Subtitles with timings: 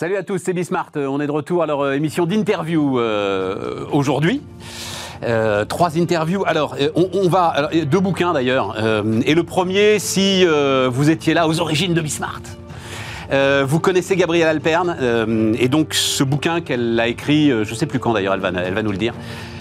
[0.00, 0.92] Salut à tous, c'est Bismart.
[0.96, 4.40] Euh, On est de retour à leur euh, émission d'interview euh, aujourd'hui.
[5.68, 6.42] Trois interviews.
[6.46, 7.68] Alors, on, va.
[7.84, 8.74] deux bouquins d'ailleurs.
[9.26, 10.46] Et le premier, si
[10.90, 12.40] vous étiez là aux origines de Bismart.
[13.66, 14.96] Vous connaissez Gabrielle Alperne,
[15.58, 18.48] et donc ce bouquin qu'elle a écrit, je ne sais plus quand d'ailleurs, elle va,
[18.48, 19.12] elle va nous le dire,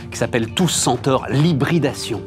[0.09, 2.21] qui s'appelle Tous Centaures, l'hybridation.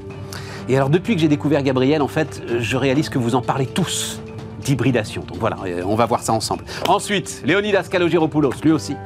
[0.69, 3.65] Et alors depuis que j'ai découvert Gabrielle, en fait, je réalise que vous en parlez
[3.65, 4.21] tous
[4.63, 5.23] d'hybridation.
[5.27, 6.65] Donc voilà, euh, on va voir ça ensemble.
[6.89, 8.97] Ensuite, Léonidas Kalogiropoulos, lui aussi,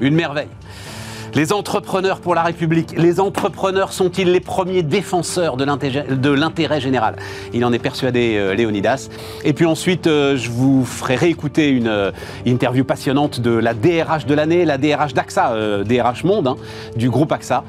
[0.00, 0.48] une merveille.
[1.32, 2.92] Les entrepreneurs pour la République.
[2.96, 5.64] Les entrepreneurs sont-ils les premiers défenseurs de
[6.32, 7.16] l'intérêt général?
[7.52, 9.08] Il en est persuadé, euh, Léonidas.
[9.44, 12.12] Et puis ensuite, euh, je vous ferai réécouter une
[12.46, 16.56] interview passionnante de la DRH de l'année, la DRH d'AXA, DRH Monde, hein,
[16.96, 17.62] du groupe AXA.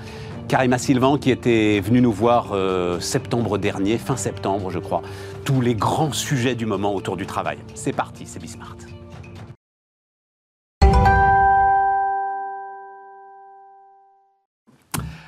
[0.48, 2.54] Karima Sylvain qui était venue nous voir
[3.00, 5.02] septembre dernier, fin septembre je crois,
[5.44, 7.58] tous les grands sujets du moment autour du travail.
[7.76, 8.78] C'est parti, c'est Bismart.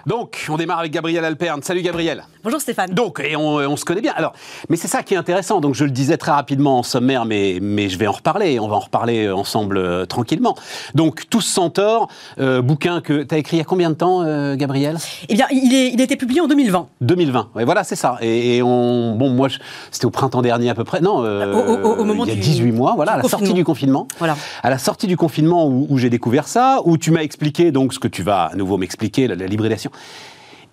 [0.06, 1.62] Donc, on démarre avec Gabriel Alperne.
[1.64, 2.26] Salut Gabriel.
[2.44, 2.92] Bonjour Stéphane.
[2.94, 4.12] Donc, et on, on se connaît bien.
[4.18, 4.34] Alors,
[4.68, 5.62] mais c'est ça qui est intéressant.
[5.62, 8.60] Donc, je le disais très rapidement en sommaire, mais, mais je vais en reparler.
[8.60, 10.56] On va en reparler ensemble euh, tranquillement.
[10.94, 12.10] Donc, Tous Centaures,
[12.40, 14.98] euh, bouquin que tu as écrit il y a combien de temps, euh, Gabriel?
[15.30, 16.88] Eh bien, il, est, il a été publié en 2020.
[17.00, 17.50] 2020.
[17.56, 18.18] Ouais, voilà, c'est ça.
[18.22, 19.48] Et, et on, bon, moi,
[19.90, 21.00] c'était au printemps dernier à peu près.
[21.00, 23.24] Non, euh, Au- au- au moment il y a du- 18 mois, voilà, à la
[23.24, 24.08] sortie du confinement.
[24.20, 24.36] Voilà.
[24.64, 27.94] À la sortie du confinement où, où j'ai découvert ça, où tu m'as expliqué donc
[27.94, 29.92] ce que tu vas à nouveau m'expliquer, la, la libération.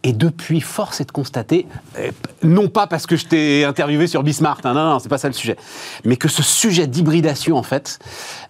[0.03, 1.67] Et depuis, force est de constater,
[1.99, 2.11] euh,
[2.43, 5.29] non pas parce que je t'ai interviewé sur Bismart, hein, non, non, c'est pas ça
[5.29, 5.59] le sujet,
[6.07, 7.99] mais que ce sujet d'hybridation, en fait,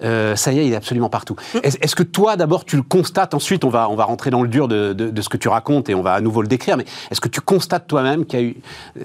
[0.05, 1.35] euh, ça y est, il est absolument partout.
[1.65, 4.43] Est-ce est-ce que toi, d'abord, tu le constates, ensuite, on va, on va rentrer dans
[4.43, 6.47] le dur de, de- de ce que tu racontes et on va à nouveau le
[6.47, 8.57] décrire, mais est-ce que tu constates toi-même qu'il y a eu.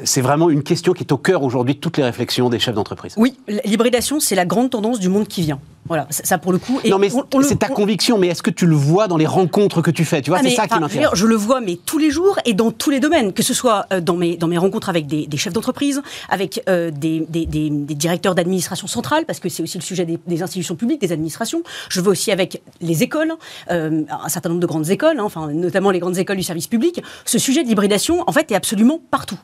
[0.04, 2.76] C'est vraiment une question qui est au cœur aujourd'hui de toutes les réflexions des chefs
[2.76, 3.16] d'entreprise?
[3.18, 5.60] Oui, l'hybridation, c'est la grande tendance du monde qui vient.
[5.88, 6.80] Voilà, ça, pour le coup.
[6.84, 7.10] et Non, mais
[7.44, 10.04] c'est ta on- conviction, mais est-ce que tu le vois dans les rencontres que tu
[10.04, 10.22] fais?
[10.22, 11.10] Tu vois, Ah, c'est ça qui m'intéresse.
[11.14, 13.86] je le vois, mais tous les jours et dans tous les domaines, que ce soit
[13.94, 17.46] euh, dans mes, dans mes rencontres avec des, des chefs d'entreprise, avec euh, des, des-
[17.70, 21.62] directeurs d'administration centrale, parce que c'est aussi le sujet des, institutions publiques, des administrations.
[21.90, 23.34] Je vois aussi avec les écoles,
[23.72, 26.68] euh, un certain nombre de grandes écoles, hein, enfin, notamment les grandes écoles du service
[26.68, 27.02] public.
[27.26, 29.38] Ce sujet de l'hybridation, en fait, est absolument partout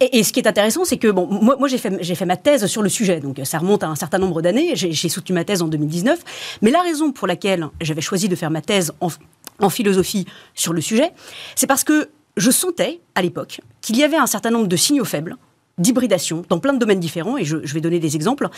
[0.00, 2.82] Et, ce qui est intéressant, c'est que bon, moi, j'ai fait, fait ma thèse sur
[2.82, 4.72] le sujet, donc ça remonte à un certain nombre d'années.
[4.74, 6.20] J'ai, soutenu ma thèse en 2019,
[6.62, 10.80] mais la raison pour laquelle j'avais choisi de faire ma thèse en philosophie sur le
[10.80, 11.12] sujet,
[11.54, 15.04] c'est parce que je sentais à l'époque qu'il y avait un certain nombre de signaux
[15.04, 15.36] faibles
[15.82, 18.48] d'hybridation dans plein de domaines différents, et je, je vais donner des exemples,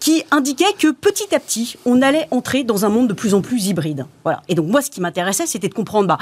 [0.00, 3.40] qui indiquaient que petit à petit, on allait entrer dans un monde de plus en
[3.40, 4.06] plus hybride.
[4.24, 4.42] Voilà.
[4.48, 6.18] Et donc moi, ce qui m'intéressait, c'était de comprendre bah,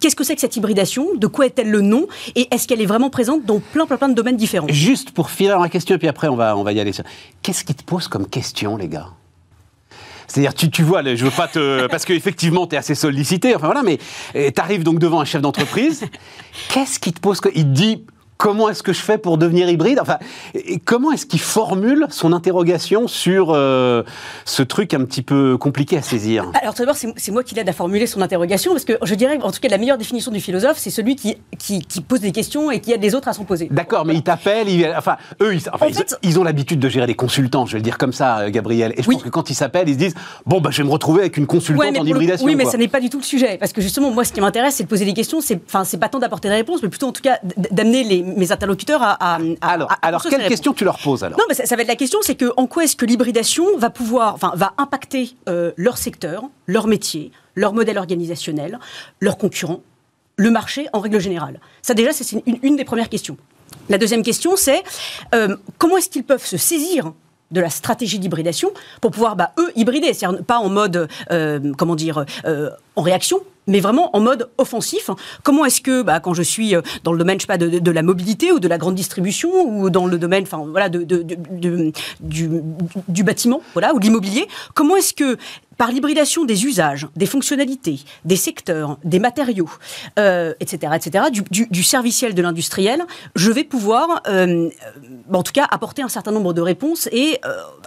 [0.00, 2.86] qu'est-ce que c'est que cette hybridation, de quoi est-elle le nom, et est-ce qu'elle est
[2.86, 4.68] vraiment présente dans plein, plein, plein de domaines différents?
[4.68, 6.92] Juste pour dans la question, et puis après on va, on va y aller.
[6.92, 7.04] sur-
[7.42, 9.08] Qu'est-ce qui te pose comme question, les gars?
[10.28, 11.86] C'est-à-dire, tu, tu vois, je veux pas te.
[11.90, 13.98] Parce qu'effectivement, tu es assez sollicité, enfin voilà, mais
[14.34, 16.04] tu arrives donc devant un chef d'entreprise.
[16.72, 18.04] Qu'est-ce qui te pose Il te dit
[18.42, 20.18] comment est-ce que je fais pour devenir hybride Enfin,
[20.56, 24.02] et comment est-ce qu'il formule son interrogation sur euh,
[24.44, 27.68] ce truc un petit peu compliqué à saisir Alors, tout d'abord, c'est moi qui l'aide
[27.68, 30.40] à formuler son interrogation, parce que je dirais, en tout cas, la meilleure définition du
[30.40, 33.32] philosophe, c'est celui qui, qui, qui pose des questions et qui aide les autres à
[33.32, 33.68] s'en poser.
[33.70, 36.88] D'accord, mais ils t'appellent, enfin, eux, ils, enfin, En ils- fait- ils ont l'habitude de
[36.88, 38.92] gérer des consultants, je vais le dire comme ça, euh, Gabriel.
[38.96, 39.14] Et je Oui.
[39.14, 40.14] pense que quand ils s'appellent, ils se disent
[40.46, 42.44] Bon, bah, je vais me retrouver avec une consultante Ouais, en hybridation.
[42.44, 42.72] oui, mais quoi.
[42.72, 43.56] ça n'est pas du tout le sujet.
[43.58, 45.40] Parce que justement, moi, ce qui m'intéresse, c'est de poser des questions.
[45.40, 45.60] C'est,
[46.00, 47.38] pas tant d'apporter des réponses, mais plutôt, en tout cas,
[47.70, 49.12] d'amener les, mes interlocuteurs à.
[49.12, 51.66] à- à- Alors, à alors construire quelle question tu leur poses alors Non, mais ça,
[51.66, 54.52] ça va être la question, c'est que en quoi est-ce que l'hybridation va pouvoir, enfin,
[54.56, 58.78] va impacter euh, leur secteur, leur métier, leur modèle organisationnel,
[59.20, 59.80] leurs concurrents,
[60.36, 61.60] le marché en règle générale?
[61.82, 63.36] Ça déjà, c'est c'est une, une des premières questions.
[63.88, 64.82] La deuxième question, c'est
[65.34, 67.12] euh, comment est-ce qu'ils peuvent se saisir
[67.50, 68.70] de la stratégie d'hybridation
[69.02, 73.40] pour pouvoir, bah, eux, hybrider, c'est-à-dire pas en mode, euh, comment dire, euh, en réaction,
[73.66, 75.10] mais vraiment en mode offensif.
[75.42, 77.90] Comment est-ce que, bah, quand je suis euh, dans le domaine, je sais pas, de,
[77.90, 81.02] la mobilité ou de la grande distribution ou dans le domaine, enfin voilà, du,
[83.22, 85.36] bâtiment, voilà, ou de l'immobilier, comment est-ce que
[85.76, 89.70] par l'hybridation des usages, des fonctionnalités, des secteurs, des matériaux,
[90.18, 93.02] euh, etc., etc., du, serviciel de l'industriel,
[93.34, 94.70] je vais pouvoir, euh,
[95.32, 97.40] en tout cas, apporter un certain nombre de réponses et,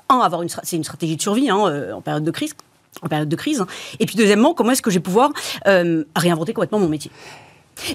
[0.09, 2.53] un, avoir une, c'est une stratégie de survie hein, en période de crise.
[3.01, 3.63] En période de crise.
[3.99, 5.31] Et puis deuxièmement, comment est-ce que je vais pouvoir
[5.67, 7.11] euh, réinventer complètement mon métier?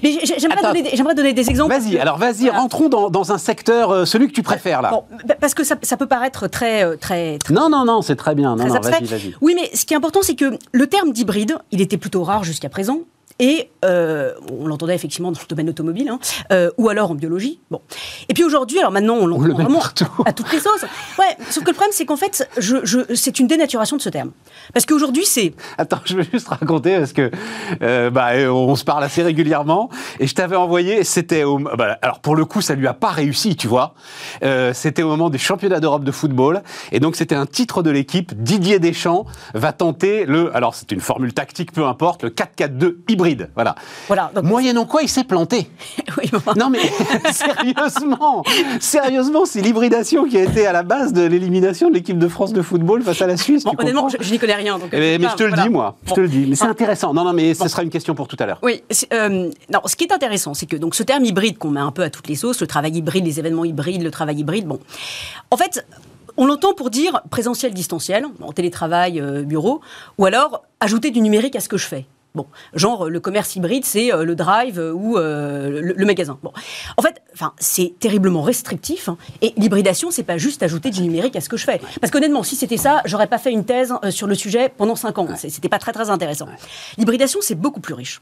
[0.03, 1.73] Mais j'aimerais donner, des- j'aimerais donner des exemples.
[1.75, 2.59] Vas-y, alors vas-y, Voilà.
[2.59, 4.91] rentrons dans, dans un secteur, euh, celui que tu préfères là.
[4.91, 8.03] Bon, bah, parce que ça, ça peut paraître très, euh, très, très Non, non, non,
[8.03, 8.51] c'est très bien.
[8.51, 8.99] Non, très non, abstrait.
[8.99, 9.35] vas-y, vas-y.
[9.41, 12.43] Oui, mais ce qui est important, c'est que le terme d'hybride, il était plutôt rare
[12.43, 12.99] jusqu'à présent.
[13.41, 16.19] Et euh, on l'entendait effectivement dans le domaine automobile, hein,
[16.51, 17.59] euh, ou alors en biologie.
[17.71, 17.81] Bon.
[18.29, 19.81] Et puis aujourd'hui, alors maintenant, on l'entend vraiment
[20.25, 20.85] à toutes les sauces.
[21.17, 24.09] Ouais, sauf que le problème, c'est qu'en fait, je, je, c'est une dénaturation de ce
[24.09, 24.31] terme.
[24.73, 25.55] Parce qu'aujourd'hui, c'est...
[25.79, 27.31] Attends, je veux juste raconter, parce que
[27.81, 29.89] euh, bah, on se parle assez régulièrement,
[30.19, 31.43] et je t'avais envoyé, c'était...
[31.43, 33.95] Au, bah, alors pour le coup, ça lui a pas réussi, tu vois.
[34.73, 36.61] c'était au moment des championnats d'Europe de football,
[36.91, 40.55] et donc c'était un titre de l'équipe, Didier Deschamps va tenter le...
[40.55, 43.30] Alors c'est une formule tactique, peu importe, le 4-4-2 hybride.
[43.55, 43.75] Voilà.
[44.07, 45.69] voilà Moyennant quoi, il s'est planté.
[46.17, 46.79] oui, Non mais
[47.31, 48.43] sérieusement,
[48.79, 52.53] sérieusement, c'est l'hybridation qui a été à la base de l'élimination de l'équipe de France
[52.53, 53.63] de football face à la Suisse.
[53.65, 54.77] honnêtement, je, n'y connais rien.
[54.77, 55.97] Donc, eh ben, mais, je te le dis, moi.
[56.05, 56.45] Je te le dis.
[56.47, 57.13] Mais c'est intéressant.
[57.13, 58.59] Non, non, mais ce sera une question pour tout à l'heure.
[58.61, 58.83] Oui.
[59.13, 61.91] Euh, non, ce qui est intéressant, c'est que donc ce terme hybride qu'on met un
[61.91, 64.79] peu à toutes les sauces, le travail hybride, les événements hybrides, le travail hybride, bon.
[65.49, 65.85] En fait,
[66.37, 69.81] on l'entend pour dire présentiel, distanciel, en télétravail, euh, bureau,
[70.17, 72.05] ou alors ajouter du numérique à ce que je fais.
[72.33, 76.39] Bon, genre le commerce hybride, c'est euh, le drive euh, ou le, magasin.
[76.43, 76.51] Bon,
[76.97, 79.09] en fait, enfin, c'est terriblement restrictif.
[79.09, 81.81] Hein, et l'hybridation, c'est pas juste ajouter du numérique à ce que je fais.
[81.99, 85.17] Parce qu'honnêtement, si c'était ça, j'aurais pas fait une thèse sur le sujet pendant cinq
[85.17, 85.27] ans.
[85.35, 86.47] C'était pas très très intéressant.
[86.97, 88.21] L'hybridation, c'est beaucoup plus riche.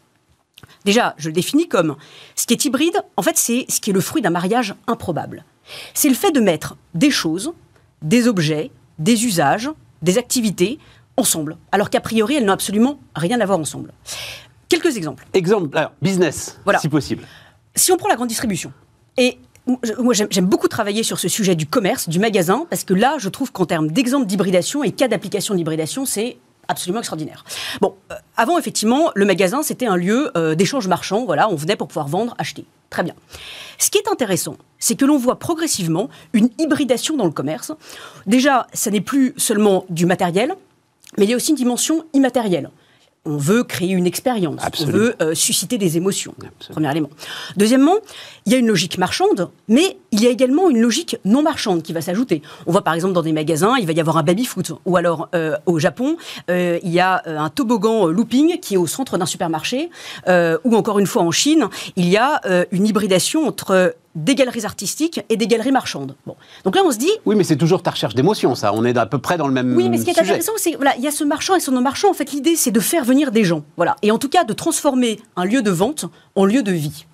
[0.86, 1.96] Déjà, je le définis comme
[2.36, 3.02] ce qui est hybride.
[3.16, 5.46] En fait, c'est ce qui est le fruit d'un mariage improbable.
[5.94, 7.54] C'est le fait de mettre des choses
[8.02, 9.70] des objets, des usages,
[10.02, 10.80] des activités
[11.20, 13.92] ensemble, alors qu'a priori, elles n'ont absolument rien à voir ensemble.
[14.68, 15.26] Quelques exemples.
[15.34, 16.80] Exemple, alors, business, voilà.
[16.80, 17.24] si possible.
[17.76, 18.72] Si on prend la grande distribution,
[19.18, 19.38] et
[20.00, 23.30] moi, j'aime beaucoup travailler sur ce sujet du commerce, du magasin, parce que là, je
[23.30, 26.38] trouve qu'en termes d'exemple d'hybridation et cas d'application d'hybridation, c'est
[26.68, 27.44] absolument extraordinaire.
[27.82, 31.26] Bon, euh, avant, effectivement, le magasin, c'était un lieu euh, d'échange marchand.
[31.26, 32.66] Voilà, on venait pour pouvoir vendre, acheter.
[32.90, 33.14] Très bien.
[33.78, 37.72] Ce qui est intéressant, c'est que l'on voit progressivement une hybridation dans le commerce.
[38.26, 40.56] Déjà, ça n'est plus seulement du matériel,
[41.18, 42.70] mais il y a aussi une dimension immatérielle.
[43.26, 46.34] On veut créer une expérience, on veut euh, susciter des émotions,
[46.70, 47.10] premier élément.
[47.58, 47.96] Deuxièmement,
[48.46, 51.84] il y a une logique marchande, mais il y a également une logique non marchande
[51.84, 52.42] qui va s'ajouter.
[52.66, 55.28] On voit par exemple dans des magasins, il va y avoir un baby-foot, ou alors
[55.36, 56.16] euh, au Japon,
[56.50, 59.90] euh, il y a un toboggan looping qui est au centre d'un supermarché,
[60.64, 61.68] ou encore une fois en Chine,
[61.98, 62.42] il y a
[62.72, 66.16] une hybridation entre des galeries artistiques et des galeries marchandes.
[66.26, 66.36] Bon.
[66.64, 67.12] Donc là, on se dit...
[67.26, 68.74] Oui, mais c'est toujours ta recherche d'émotion, ça.
[68.74, 70.76] On est à peu près dans le même Oui, mais ce qui est intéressant, c'est
[70.76, 72.10] voilà, il y a ce marchand et ce non-marchand.
[72.10, 73.64] En fait, l'idée, c'est de faire venir des gens.
[73.78, 73.96] Voilà.
[74.02, 77.06] Et en tout cas, de transformer un lieu de vente en lieu de vie.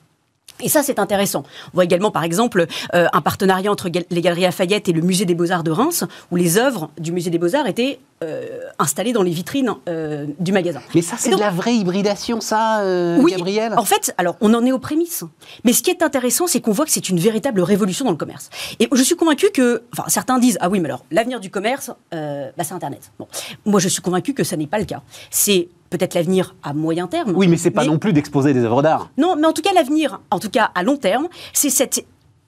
[0.61, 1.43] Et ça, c'est intéressant.
[1.67, 5.25] On voit également, par exemple, euh, un partenariat entre les Galeries Lafayette et le Musée
[5.25, 9.21] des Beaux-Arts de Reims, où les œuvres du Musée des Beaux-Arts étaient euh, installées dans
[9.21, 10.81] les vitrines euh, du magasin.
[10.93, 12.81] Mais ça, c'est de la vraie hybridation, ça,
[13.19, 13.73] oui, Gabriel?
[13.77, 15.25] En fait, alors, on en est aux prémices.
[15.65, 18.17] Mais ce qui est intéressant, c'est qu'on voit que c'est une véritable révolution dans le
[18.17, 18.49] commerce.
[18.79, 19.83] Et je suis convaincu que...
[19.91, 23.11] Enfin, certains disent, ah oui, mais alors, l'avenir du commerce, bah, c'est Internet.
[23.19, 23.27] Bon.
[23.65, 25.01] Moi, je suis convaincu que ça n'est pas le cas.
[25.29, 25.67] C'est
[25.97, 27.33] peut-être l'avenir à moyen terme.
[27.35, 29.09] Oui, mais c'est pas non plus d'exposer des œuvres d'art.
[29.17, 32.05] Non, mais en tout cas, l'avenir, en tout cas à long terme, c'est cette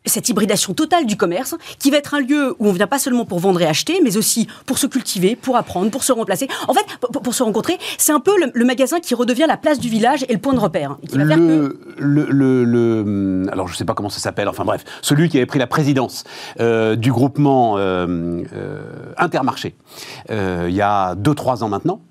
[0.08, 3.26] cette hybridation totale du commerce, qui va être un lieu où on vient pas seulement
[3.26, 6.48] pour vendre et acheter, mais aussi pour se cultiver, pour apprendre, pour se remplacer.
[6.68, 9.90] En fait, pour, se rencontrer, c'est un peu le, magasin qui redevient la place du
[9.90, 10.98] village et le point de repère.
[11.14, 15.60] le, le, alors je sais pas comment ça s'appelle, enfin bref, celui qui avait pris
[15.60, 16.24] la présidence
[16.60, 18.82] euh, du groupement euh, euh,
[19.18, 19.76] Intermarché
[20.30, 22.02] il y a 2-3 ans maintenant,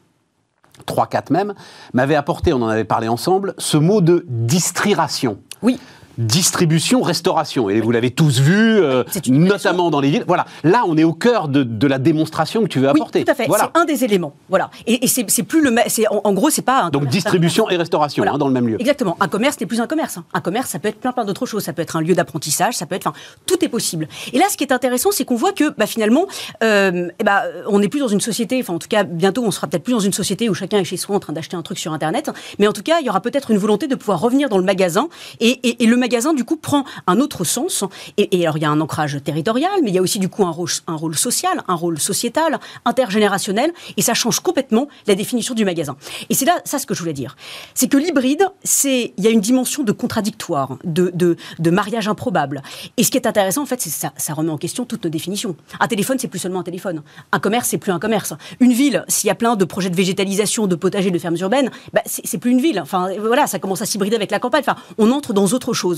[0.86, 1.54] 3-4 même,
[1.92, 5.38] m'avait apporté, on en avait parlé ensemble, ce mot de distriration.
[5.62, 5.78] Oui
[6.18, 7.68] distribution, restauration.
[7.70, 10.24] Et vous l'avez tous vu, euh, notamment dans les villes.
[10.26, 10.46] Voilà.
[10.64, 13.24] Là, on est au cœur de, la démonstration que tu veux apporter.
[13.24, 13.46] Tout à fait.
[13.48, 14.34] C'est un des éléments.
[14.48, 14.70] Voilà.
[14.86, 15.74] Et, c'est plus le.
[16.10, 16.84] En, en gros, c'est pas.
[16.84, 18.80] Un Donc distribution et restauration hein, dans le même lieu.
[18.80, 19.16] Exactement.
[19.20, 20.16] Un commerce n'est plus un commerce.
[20.16, 20.24] Hein.
[20.32, 21.64] Un commerce, ça peut être plein plein d'autres choses.
[21.64, 22.74] Ça peut être un lieu d'apprentissage.
[22.74, 23.06] Ça peut être.
[23.06, 24.08] Enfin, tout est possible.
[24.32, 26.26] Et là, ce qui est intéressant, c'est qu'on voit que bah, finalement,
[26.64, 28.58] euh, eh bah, on n'est plus dans une société.
[28.60, 30.84] Enfin, en tout cas, bientôt, on sera peut-être plus dans une société où chacun est
[30.84, 32.30] chez soi en train d'acheter un truc sur Internet.
[32.58, 34.64] Mais en tout cas, il y aura peut-être une volonté de pouvoir revenir dans le
[34.64, 35.08] magasin
[35.40, 37.84] et, et le magasin, du coup, prend un autre sens.
[38.16, 40.44] Et, alors, il y a un ancrage territorial, mais il y a aussi, du coup,
[40.44, 45.96] un rôle, social, un rôle sociétal, intergénérationnel, et ça change complètement la définition du magasin.
[46.30, 47.36] Et c'est là, ça, ce que je voulais dire.
[47.74, 52.62] C'est que l'hybride, c'est, il y a une dimension de contradictoire, de, de, mariage improbable.
[52.96, 55.10] Et ce qui est intéressant, en fait, c'est ça, ça remet en question toutes nos
[55.10, 55.56] définitions.
[55.80, 57.02] Un téléphone, c'est plus seulement un téléphone.
[57.32, 58.32] Un commerce, c'est plus un commerce.
[58.60, 61.70] Une ville, s'il y a plein de projets de végétalisation, de potagers, de fermes urbaines,
[61.92, 62.80] bah, c'est plus une ville.
[62.80, 64.62] Enfin, voilà, ça commence à s'hybrider avec la campagne.
[64.66, 65.95] Enfin, on entre dans autre chose.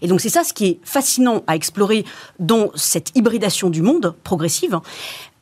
[0.00, 2.04] Et donc c'est ça ce qui est fascinant à explorer
[2.38, 4.80] dans cette hybridation du monde progressive.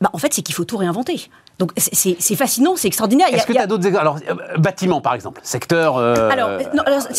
[0.01, 1.29] Bah, en fait, c'est qu'il faut tout réinventer.
[1.59, 3.27] Donc c'est fascinant, c'est extraordinaire.
[3.31, 5.99] Est-ce que tu as, d'autres exemples Alors, euh, bâtiment, par exemple, secteur.
[5.99, 6.59] Euh, alors,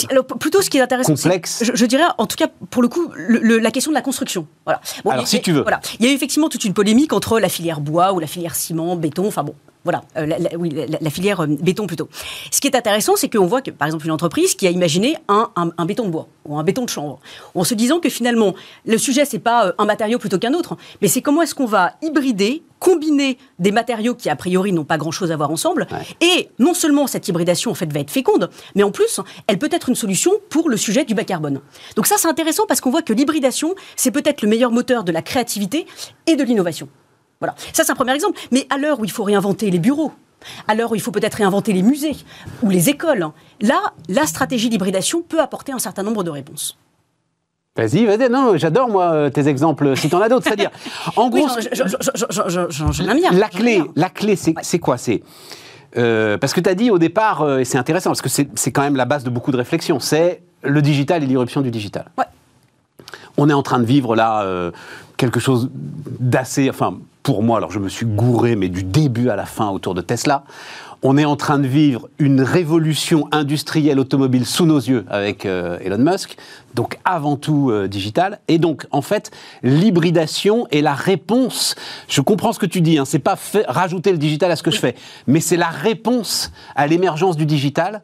[0.10, 1.14] alors, plutôt ce qui est intéressant.
[1.14, 1.64] Complexe.
[1.72, 4.48] Je, dirais, en tout cas, pour le coup, la question de la construction.
[4.66, 4.82] Voilà.
[5.08, 5.62] alors, si tu veux.
[5.62, 5.80] Voilà.
[6.00, 8.56] Il y a eu effectivement toute une polémique entre la filière bois ou la filière
[8.56, 9.28] ciment, béton.
[9.28, 12.08] Enfin bon, Voilà, euh, la, oui, la, filière euh, béton plutôt.
[12.52, 15.18] Ce qui est intéressant, c'est qu'on voit que, par exemple, une entreprise qui a imaginé
[15.28, 17.20] un, un, béton de bois ou un béton de chanvre,
[17.56, 18.54] en se disant que finalement,
[18.86, 21.66] le sujet, c'est pas euh, un matériau plutôt qu'un autre, mais c'est comment est-ce qu'on
[21.66, 25.88] va hybrider, combiner des matériaux qui, a priori, n'ont pas grand-chose à voir ensemble.
[26.20, 29.70] Et non seulement cette hybridation, en fait, va être féconde, mais en plus, elle peut
[29.72, 31.60] être une solution pour le sujet du bas carbone.
[31.96, 35.12] Donc ça, c'est intéressant parce qu'on voit que l'hybridation, c'est peut-être le meilleur moteur de
[35.12, 35.88] la créativité
[36.28, 36.88] et de l'innovation.
[37.42, 37.56] Voilà.
[37.74, 38.40] Ça, c'est un premier exemple.
[38.52, 40.14] Mais à l'heure où il faut réinventer les bureaux,
[40.68, 42.16] à l'heure où il faut peut-être réinventer les musées
[42.64, 43.28] ou les écoles,
[43.60, 46.78] là, la stratégie d'hybridation peut apporter un certain nombre de réponses.
[47.76, 48.30] Vas-y, vas-y.
[48.30, 50.44] Non, j'adore, moi, euh, tes exemples, si tu en as d'autres.
[50.44, 50.72] C'est-à-dire,
[51.16, 51.48] en gros.
[53.32, 54.98] la clé, la clé c'est quoi?
[54.98, 55.24] C'est.
[55.98, 58.72] Euh, parce que tu as dit au départ, euh, et c'est intéressant, parce que c'est
[58.72, 62.12] quand même la base de beaucoup de réflexions, c'est le digital et l'irruption du digital.
[62.18, 62.26] Ouais.
[63.38, 64.46] On est en train de vivre là
[65.18, 69.36] quelque chose d'assez, enfin, pour moi, alors je me suis gouré, mais du début à
[69.36, 70.44] la fin autour de Tesla.
[71.04, 75.80] On est en train de vivre une révolution industrielle automobile sous nos yeux avec euh,
[75.84, 76.38] Elon Musk,
[76.76, 78.40] donc avant tout euh, digital.
[78.48, 79.32] Et donc, en fait,
[79.64, 81.74] l'hybridation est la réponse.
[82.08, 83.38] Je comprends ce que tu dis, hein, c'est pas
[83.68, 87.48] rajouter le digital à ce que je fais, mais c'est la réponse à l'émergence du
[87.48, 88.04] digital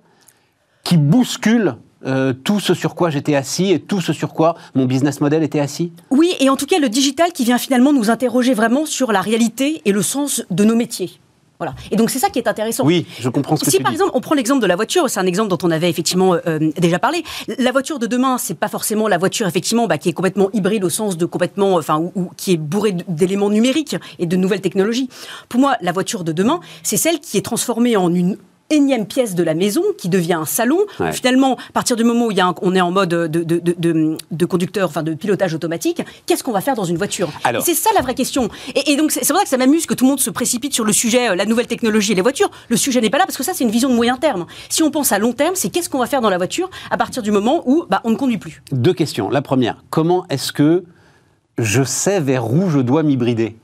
[0.83, 1.75] qui bouscule
[2.05, 5.43] euh, tout ce sur quoi j'étais assis et tout ce sur quoi mon business model
[5.43, 8.85] était assis Oui, et en tout cas le digital qui vient finalement nous interroger vraiment
[8.85, 11.19] sur la réalité et le sens de nos métiers.
[11.59, 11.73] Voilà.
[11.89, 12.85] Et donc c'est ça qui est intéressant.
[12.85, 15.19] Oui, je comprends ce que si, par exemple on prend l'exemple de la voiture, c'est
[15.19, 17.23] un exemple dont on avait effectivement euh, euh, déjà parlé.
[17.57, 20.83] La voiture de demain, c'est pas forcément la voiture effectivement bah, qui est complètement hybride
[20.83, 25.09] au sens de complètement, enfin, ou qui est bourrée d'éléments numériques et de nouvelles technologies.
[25.49, 28.37] Pour moi, la voiture de demain, c'est celle qui est transformée en une
[28.69, 30.79] énième pièce de la maison qui devient un salon.
[31.11, 33.43] Finalement, à partir du moment où il y a on est en mode de, de,
[33.43, 37.29] de, de, conducteur, enfin de pilotage automatique, qu'est-ce qu'on va faire dans une voiture?
[37.61, 38.49] C'est ça la vraie question.
[38.75, 40.93] Et, donc c'est vrai que ça m'amuse que tout le monde se précipite sur le
[40.93, 42.49] sujet, euh, la nouvelle technologie et les voitures.
[42.69, 44.45] Le sujet n'est pas là parce que ça c'est une vision de moyen terme.
[44.69, 46.97] Si on pense à long terme, c'est qu'est-ce qu'on va faire dans la voiture à
[46.97, 48.61] partir du moment où bah, on ne conduit plus?
[48.71, 49.29] Deux questions.
[49.29, 50.83] La première, comment est-ce que
[51.57, 53.55] je sais vers où je dois m'hybrider?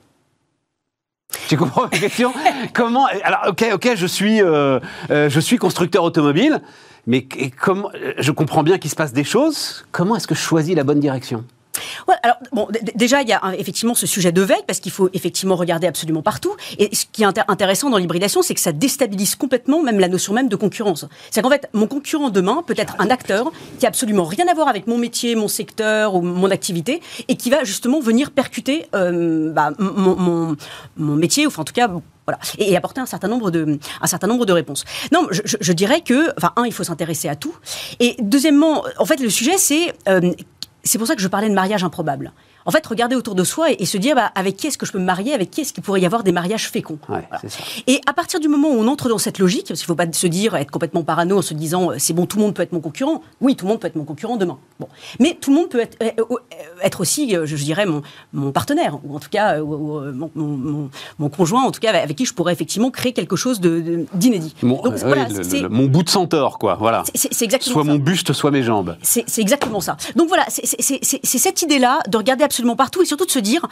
[1.47, 2.33] Tu comprends ma question?
[2.73, 4.79] Comment Alors, ok, ok, je suis, euh,
[5.11, 6.61] euh, je suis constructeur automobile,
[7.07, 7.27] mais
[7.59, 9.85] comment Je comprends bien qu'il se passe des choses.
[9.91, 11.43] Comment est-ce que je choisis la bonne direction?
[12.21, 15.55] Alors bon, déjà il y a effectivement ce sujet de veille parce qu'il faut effectivement
[15.55, 16.55] regarder absolument partout.
[16.77, 20.33] Et ce qui est intéressant dans l'hybridation, c'est que ça déstabilise complètement même la notion
[20.33, 21.05] même de concurrence.
[21.31, 24.53] C'est qu'en fait, mon concurrent demain peut être un acteur qui a absolument rien à
[24.53, 28.85] voir avec mon métier, mon secteur ou mon activité et qui va justement venir percuter
[28.95, 30.55] euh, bah, mon,
[30.97, 31.89] mon, métier, ou enfin, en tout cas
[32.25, 34.85] voilà, et, apporter un certain nombre de, un certain nombre de réponses.
[35.11, 37.53] Non, je, je, dirais que, enfin, un, il faut s'intéresser à tout,
[37.99, 40.31] et deuxièmement, en fait, le sujet, c'est euh,
[40.83, 42.31] c'est pour ça que je parlais de mariage improbable
[42.65, 44.91] en fait, regarder autour de soi et, se dire bah, avec qui est-ce que je
[44.91, 46.97] peux me marier, avec qui est-ce qu'il pourrait y avoir des mariages féconds.
[47.87, 50.05] Et à partir du moment où on entre dans cette logique, parce qu'il ne faut
[50.07, 52.53] pas se dire, être complètement parano en se disant euh, c'est bon, tout le monde
[52.53, 53.21] peut être mon concurrent.
[53.41, 54.57] Oui, tout le monde peut être mon concurrent demain.
[54.79, 54.87] Bon.
[55.19, 56.35] Mais tout le monde peut être, euh, euh,
[56.81, 58.01] être aussi, je, dirais, mon,
[58.33, 60.89] mon, partenaire, ou en tout cas mon,
[61.19, 64.55] mon, conjoint, en tout cas avec qui je pourrais effectivement créer quelque chose d'inédit.
[64.61, 64.81] Mon,
[65.69, 66.75] mon bout de centaure, quoi.
[66.75, 67.03] Voilà.
[67.13, 68.97] C'est exactement Soit mon buste, soit mes jambes.
[69.01, 69.97] C'est exactement ça.
[70.15, 73.65] Donc voilà, c'est cette idée-là de regarder absolument partout et surtout de se dire,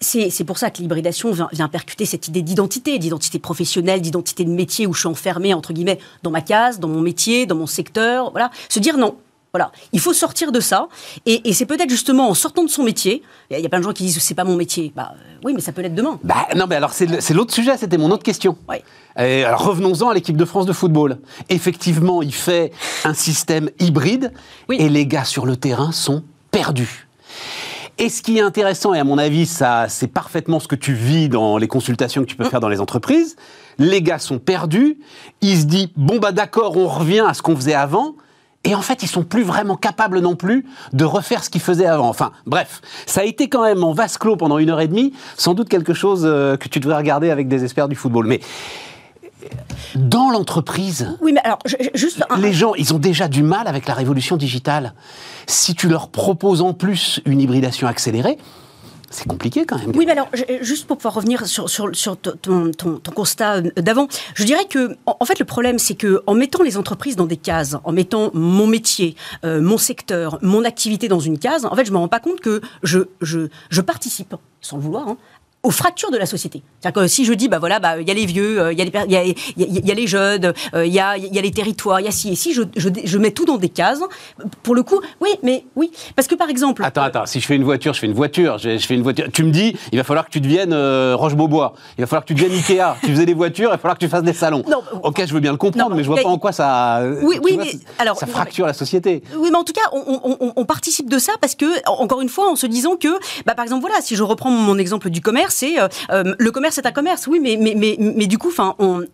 [0.00, 4.86] c'est pour ça que l'hybridation vient, percuter cette idée d'identité, d'identité professionnelle, d'identité de métier
[4.86, 8.30] où je suis enfermé, entre guillemets, dans ma case, dans mon métier, dans mon secteur.
[8.30, 8.52] Voilà.
[8.68, 9.16] Se dire non,
[9.52, 10.86] voilà, il faut sortir de ça.
[11.26, 13.24] Et, c'est peut-être justement en sortant de son métier.
[13.50, 14.92] Il y, a plein de gens qui disent c'est pas mon métier.
[14.94, 16.20] Bah oui, mais ça peut l'être demain.
[16.22, 17.76] Bah non, mais alors c'est l'autre sujet.
[17.76, 18.56] C'était mon autre question.
[19.16, 21.18] alors revenons-en à l'équipe de France de football.
[21.48, 22.70] Effectivement, il fait
[23.04, 24.32] un système hybride
[24.70, 27.08] et les gars sur le terrain sont perdus.
[28.02, 30.92] Et ce qui est intéressant, et à mon avis, ça, c'est parfaitement ce que tu
[30.92, 33.36] vis dans les consultations que tu peux faire dans les entreprises,
[33.78, 34.98] les gars sont perdus,
[35.40, 38.16] ils se disent, bon bah d'accord, on revient à ce qu'on faisait avant,
[38.64, 41.86] et en fait, ils sont plus vraiment capables non plus de refaire ce qu'ils faisaient
[41.86, 42.08] avant.
[42.08, 45.12] Enfin, bref, ça a été quand même en vase clos pendant une heure et demie,
[45.36, 48.26] sans doute quelque chose euh, que tu devrais regarder avec des experts du football.
[48.26, 48.40] Mais
[49.94, 51.58] dans l'entreprise, oui, mais alors,
[51.94, 54.94] juste les gens, ils ont déjà du mal avec la révolution digitale.
[55.46, 58.38] Si tu leur proposes en plus une hybridation accélérée,
[59.12, 59.92] c'est compliqué quand même.
[59.94, 60.28] Oui, mais alors,
[60.62, 65.38] juste pour pouvoir revenir sur, sur, ton, ton, constat d'avant, je dirais que, en, fait,
[65.38, 69.16] le problème, c'est que en mettant les entreprises dans des cases, en mettant mon métier,
[69.44, 72.40] euh, mon secteur, mon activité dans une case, en fait, je me rends pas compte
[72.40, 75.16] que je, je, je participe, sans le vouloir, hein,
[75.62, 76.62] aux fractures de la société.
[76.80, 78.78] C'est-à-dire que si je dis, bah voilà, bah il y a les vieux, euh, il
[78.78, 79.24] y, a les, il y, a,
[79.86, 82.10] y, a, les jeunes, euh, il y, a, y a les territoires, il y a
[82.10, 84.00] si et si, je, je, je, mets tout dans des cases.
[84.62, 86.82] Pour le coup, oui, mais oui, parce que par exemple.
[86.84, 87.26] Attends, attends.
[87.26, 88.58] Si je fais une voiture, je fais une voiture.
[88.58, 89.26] Je, je fais une voiture.
[89.32, 91.74] Tu me dis, il va falloir que tu deviennes euh, Roche-Beaubois.
[91.96, 92.96] Il va falloir que tu deviennes Ikea.
[93.04, 94.64] tu faisais des voitures, il va falloir que tu fasses des salons.
[94.68, 97.02] Non, ok, je veux bien le comprendre, non, mais je vois pas en quoi ça.
[97.22, 99.22] Oui, oui, mais alors ça fracture la société.
[99.36, 102.28] Oui, mais en tout cas, on, on, on, participe de ça parce que, encore une
[102.28, 103.08] fois, en se disant que,
[103.46, 105.76] bah, par exemple, voilà, si je reprends mon exemple du commerce, c'est
[106.12, 109.04] le commerce est un commerce, oui, mais, mais, mais, mais du coup, enfin, on,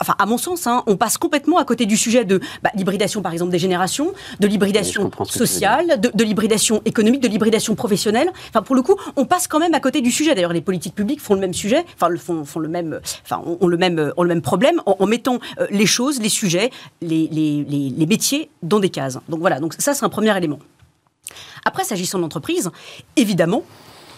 [0.00, 3.22] enfin, à mon sens, hein, on passe complètement à côté du sujet de bah, l'hybridation,
[3.22, 8.30] par exemple, des générations, de l'hybridation sociale, de, l'hybridation économique, de l'hybridation professionnelle.
[8.48, 10.34] Enfin, pour le coup, on passe quand même à côté du sujet.
[10.34, 13.66] D'ailleurs, les politiques publiques font le même sujet, enfin, font, font le même, enfin, ont
[13.66, 17.64] le même, ont le même problème en, mettant euh, les choses, les sujets, les, les,
[17.64, 19.18] les, les métiers dans des cases.
[19.28, 20.58] Donc voilà, donc ça, c'est un premier élément.
[21.64, 22.70] Après, s'agissant de l'entreprise,
[23.16, 23.62] évidemment,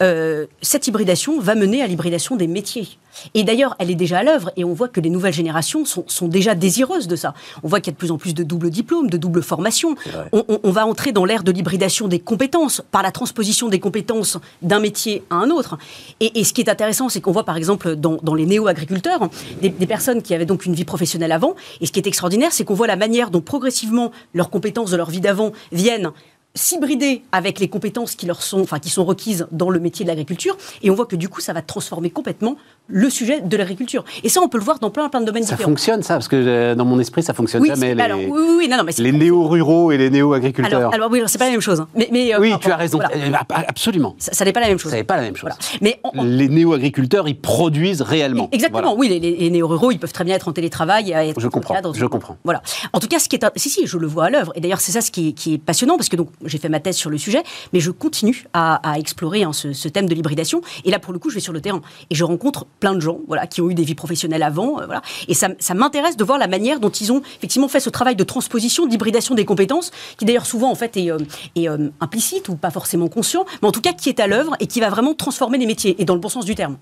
[0.01, 2.89] euh, cette hybridation va mener à l'hybridation des métiers.
[3.35, 6.05] Et d'ailleurs, elle est déjà à l'œuvre et on voit que les nouvelles générations sont,
[6.07, 7.35] sont, déjà désireuses de ça.
[7.63, 9.97] On voit qu'il y a de plus en plus de doubles diplômes, de doubles formations.
[10.33, 14.39] On, on, va entrer dans l'ère de l'hybridation des compétences par la transposition des compétences
[14.63, 15.77] d'un métier à un autre.
[16.21, 19.29] Et, et, ce qui est intéressant, c'est qu'on voit par exemple dans, dans les néo-agriculteurs
[19.61, 21.55] des, des, personnes qui avaient donc une vie professionnelle avant.
[21.81, 24.97] Et ce qui est extraordinaire, c'est qu'on voit la manière dont progressivement leurs compétences de
[24.97, 26.13] leur vie d'avant viennent
[26.55, 30.09] s'hybrider avec les compétences qui leur sont, enfin, qui sont requises dans le métier de
[30.09, 30.57] l'agriculture.
[30.83, 32.57] Et on voit que du coup, ça va transformer complètement
[32.89, 34.05] le sujet de l'agriculture.
[34.23, 35.71] Et ça, on peut le voir dans plein, plein de domaines ça différents.
[35.71, 37.95] Ça fonctionne, ça, parce que euh, dans mon esprit, ça fonctionne jamais.
[37.95, 40.79] Les, alors, oui, oui, non, non, mais les néo-ruraux et les néo-agriculteurs.
[40.79, 41.81] Alors, alors, oui, c'est pas la même chose.
[41.81, 41.89] Hein.
[41.95, 42.99] Mais, mais, euh, oui, tu as raison.
[42.99, 43.15] Voilà.
[43.17, 44.15] Euh, absolument.
[44.19, 44.91] Ça, n'est pas la même chose.
[44.91, 45.51] Ça n'est pas la même chose.
[45.51, 45.81] Voilà.
[45.81, 48.49] Mais les néo-agriculteurs, ils produisent réellement.
[48.53, 48.95] Exactement.
[48.97, 51.13] Oui, les, les néo-ruraux, ils peuvent très bien être en télétravail.
[51.13, 51.75] Être je comprends.
[51.75, 52.37] Cadre, je comprends.
[52.45, 52.63] Voilà.
[52.93, 54.53] En tout cas, ce qui est, si, si, je le vois à l'œuvre.
[54.55, 56.69] Et d'ailleurs, c'est ça ce qui est, qui est passionnant, parce que donc j'ai fait
[56.69, 60.61] ma thèse sur le sujet, mais je continue à, explorer hein, ce, thème de l'hybridation.
[60.85, 63.01] Et là, pour le coup, je vais sur le terrain et je rencontre plein de
[63.01, 65.03] gens, voilà, qui ont eu des vies professionnelles avant, euh, voilà.
[65.29, 68.25] Et ça, m'intéresse de voir la manière dont ils ont effectivement fait ce travail de
[68.25, 71.19] transposition, d'hybridation des compétences, qui d'ailleurs souvent en fait est, euh,
[71.59, 74.67] euh, implicite ou pas forcément conscient, mais en tout cas qui est à l'œuvre et
[74.67, 76.77] qui va vraiment transformer les métiers et dans le bon sens du terme.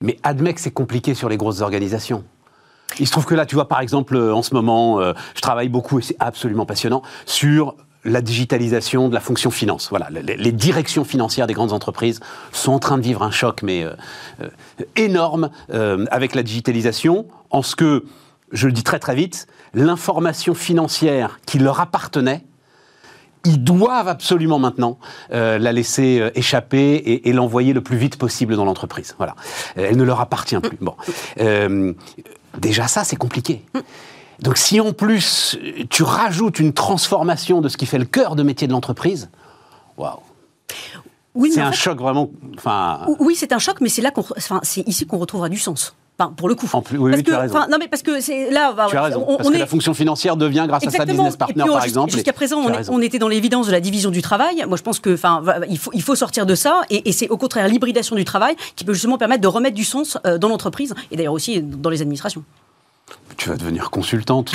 [0.00, 2.24] Mais admets que c'est compliqué sur les grosses organisations.
[2.98, 5.00] Il se trouve que là, tu vois, par exemple, en ce moment,
[5.34, 7.74] je travaille beaucoup, et c'est absolument passionnant, sur
[8.06, 9.88] la digitalisation de la fonction finance.
[9.90, 12.20] Voilà, les, directions financières des grandes entreprises
[12.52, 13.92] sont en train de vivre un choc, mais euh,
[14.42, 14.48] euh,
[14.96, 18.04] énorme, euh, avec la digitalisation, en ce que,
[18.52, 22.44] je le dis très très vite, l'information financière qui leur appartenait,
[23.44, 24.98] ils doivent absolument maintenant
[25.30, 29.14] la laisser échapper et, l'envoyer le plus vite possible dans l'entreprise.
[29.18, 29.36] Voilà,
[29.76, 30.78] elle ne leur appartient plus.
[30.80, 30.96] Bon,
[32.58, 33.62] déjà ça, c'est compliqué.
[34.40, 35.58] Donc si en plus
[35.90, 39.30] tu rajoutes une transformation de ce qui fait le cœur de métier de l'entreprise,
[39.96, 40.20] waouh
[41.36, 42.30] oui, c'est un choc vraiment.
[42.56, 43.00] Enfin...
[43.20, 45.94] Oui, c'est un choc, mais c'est là qu'on, enfin, c'est ici qu'on retrouvera du sens.
[46.18, 46.66] Enfin, pour le coup.
[46.72, 47.58] En plus, oui, parce tu as raison.
[47.70, 48.74] Non, mais parce que c'est là.
[48.88, 49.24] tu as raison.
[49.28, 52.10] On, parce que la fonction financière devient grâce à sa business partner, par exemple.
[52.10, 54.64] Jusqu'à présent, on, on, était dans l'évidence de la division du travail.
[54.66, 57.28] Moi, je pense que, enfin, il faut, il faut sortir de ça, et, et c'est
[57.28, 60.48] au contraire l'hybridation du travail qui peut justement permettre de remettre du sens euh, dans
[60.48, 62.44] l'entreprise et d'ailleurs aussi dans les administrations
[63.36, 64.52] tu vas devenir consultante.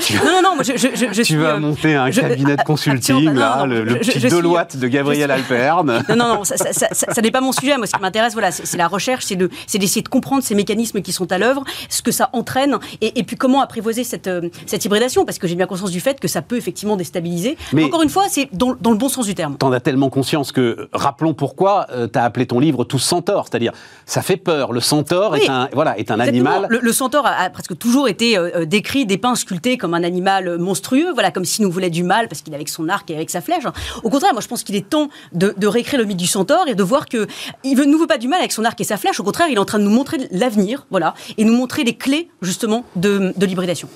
[0.00, 3.66] Tu, non, non, non, je, je, je Tu vas monter un cabinet de consulting, là,
[3.66, 6.02] le, petit Deloitte de Gabriel Alperne.
[6.14, 7.76] Non, non, non, ça, ça, ça, ça n'est pas mon sujet.
[7.76, 11.00] Moi, ce qui m'intéresse, voilà, c'est la recherche, c'est d'essayer de, de, comprendre ces mécanismes
[11.00, 14.48] qui sont à l'œuvre, ce que ça entraîne, et, et puis comment apprivoiser cette, euh,
[14.66, 17.56] cette hybridation, parce que j'ai bien conscience du fait que ça peut effectivement déstabiliser.
[17.72, 19.56] Mais encore une fois, c'est dans, dans, le bon sens du terme.
[19.56, 23.46] T'en as tellement conscience que, rappelons pourquoi euh, tu as appelé ton livre Tous centaures,
[23.50, 23.72] c'est-à-dire,
[24.06, 24.72] ça fait peur.
[24.72, 26.66] Le centaure est un, voilà, est un animal.
[26.68, 30.02] Le, le centaure a, a presque toujours été euh, euh, décrit, dépeint, sculpté comme un
[30.02, 33.10] animal monstrueux, voilà, comme s'il nous voulait du mal parce qu'il est avec son arc
[33.10, 33.64] et avec sa flèche.
[34.02, 36.74] Au contraire, moi je pense qu'il est temps de, réécrire le mythe du centaure et
[36.74, 37.26] de voir que
[37.62, 39.20] il ne nous veut pas du mal avec son arc et sa flèche.
[39.20, 41.94] Au contraire, il est en train de nous montrer l'avenir, voilà, et nous montrer les
[41.94, 43.88] clés justement de, de l'hybridation.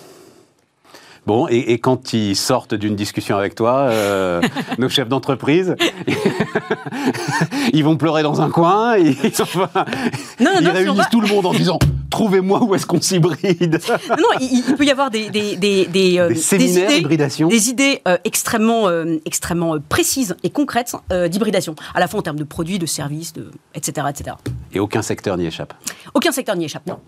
[1.29, 4.41] Bon, et, quand ils sortent d'une discussion avec toi, euh,
[4.79, 5.77] nos chefs d'entreprise,
[7.75, 12.75] ils vont pleurer dans un coin, ils, réunissent tout le monde en disant Trouvez-moi où
[12.75, 13.79] est-ce qu'on s'hybride.
[14.09, 17.49] Non, il, peut y avoir des, des, des, des, séminaires d'hybridation.
[17.49, 22.39] Des idées euh, extrêmement, euh, extrêmement précises et concrètes d'hybridation, à la fois en termes
[22.39, 24.37] de produits, de services, de, etc., etc.
[24.73, 25.75] Et aucun secteur n'y échappe.
[26.15, 27.01] Aucun secteur n'y échappe, non.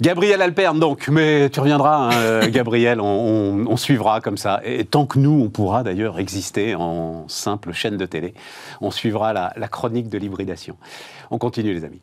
[0.00, 4.60] Gabriel Alperne, donc, mais tu reviendras, hein, euh, Gabriel, on, suivra comme ça.
[4.64, 8.34] Et tant que nous, on pourra d'ailleurs exister en simple chaîne de télé,
[8.80, 10.76] on suivra la, la chronique de l'hybridation.
[11.30, 12.00] On continue, les amis.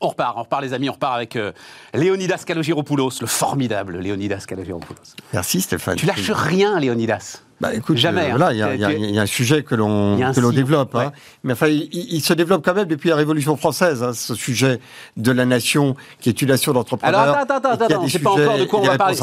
[0.00, 1.52] On repart, on repart les amis, on repart avec euh,
[1.92, 5.16] Léonidas Kalogiropoulos, le formidable Léonidas Kalogiropoulos.
[5.32, 5.96] Merci Stéphane.
[5.96, 9.26] Tu lâches rien Léonidas Bah, écoute, Jamais, euh, voilà, il y, a- y y un
[9.26, 10.16] sujet que l'on
[10.52, 10.94] développe.
[10.94, 11.12] hein.
[11.42, 14.78] Mais enfin, il, se développe quand même depuis la Révolution française, hein, ce sujet
[15.16, 17.20] de la nation, qui est une nation d'entrepreneurs.
[17.20, 19.16] Alors, attends, attends, attends, on sait pas encore de quoi on va parler.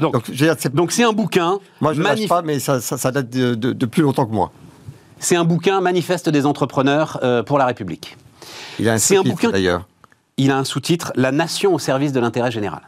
[0.00, 1.58] Donc- Donc, je c'est- Donc un bouquin.
[1.80, 4.34] moi, je ne pas, mais ça, ça- ça date de, de- de plus longtemps que
[4.34, 4.52] moi.
[5.18, 8.18] C'est un bouquin manifeste des entrepreneurs euh, pour la République.
[8.80, 9.86] Il a un sous-titre, bouquin- d'ailleurs.
[10.36, 12.82] Il a un sous-titre La nation au service de l'intérêt général,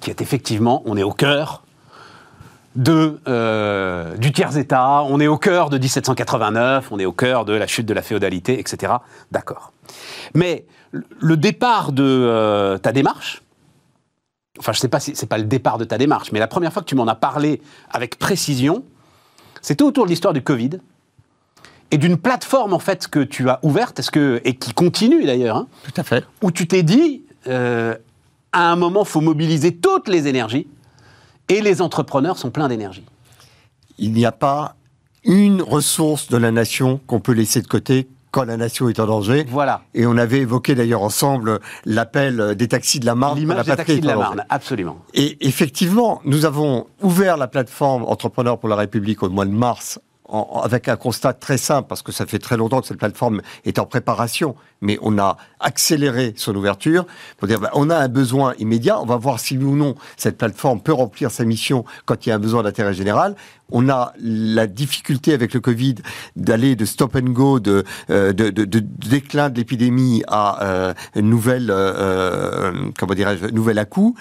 [0.00, 1.62] qui est effectivement, on est au cœur
[2.76, 7.52] de, euh, du tiers-État, on est au cœur de 1789, on est au cœur de
[7.52, 8.94] la chute de la féodalité, etc.
[9.30, 9.72] D'accord.
[10.34, 13.42] Mais le- départ de euh, ta démarche,
[14.58, 16.72] enfin je sais pas si c'est pas le départ de ta démarche, mais la première
[16.72, 18.84] fois que tu m'en as parlé avec précision,
[19.60, 20.70] c'était autour de l'histoire du Covid
[21.90, 25.56] et d'une plateforme en fait que tu as ouverte, est-ce que et qui continue d'ailleurs,
[25.56, 26.24] hein, Tout à fait.
[26.42, 27.94] où tu t'es dit, euh,
[28.52, 30.66] à un moment, faut mobiliser toutes les énergies,
[31.52, 33.04] et les entrepreneurs sont pleins d'énergie.
[33.98, 34.74] Il n'y a pas
[35.24, 39.06] une ressource de la nation qu'on peut laisser de côté quand la nation est en
[39.06, 39.44] danger.
[39.48, 39.82] Voilà.
[39.94, 43.38] Et on avait évoqué d'ailleurs ensemble l'appel des taxis de la Marne.
[43.38, 44.16] L'image des taxis de la.
[44.16, 44.98] Marne, absolument.
[45.12, 50.00] Et effectivement, nous avons ouvert la plateforme Entrepreneurs pour la République au mois de mars
[50.62, 53.78] avec un constat très simple, parce que ça fait très longtemps que cette plateforme est
[53.78, 57.06] en préparation, mais on a accéléré son ouverture
[57.38, 60.38] pour dire bah, on a un besoin immédiat, on va voir si ou non cette
[60.38, 63.36] plateforme peut remplir sa mission quand il y a un besoin d'intérêt général.
[63.70, 65.96] On a la difficulté avec le Covid
[66.36, 71.70] d'aller de stop and go, de, euh, de déclin de l'épidémie à euh, une nouvelle,
[71.70, 74.14] euh, euh, comment dirais-je, nouvelle à coup.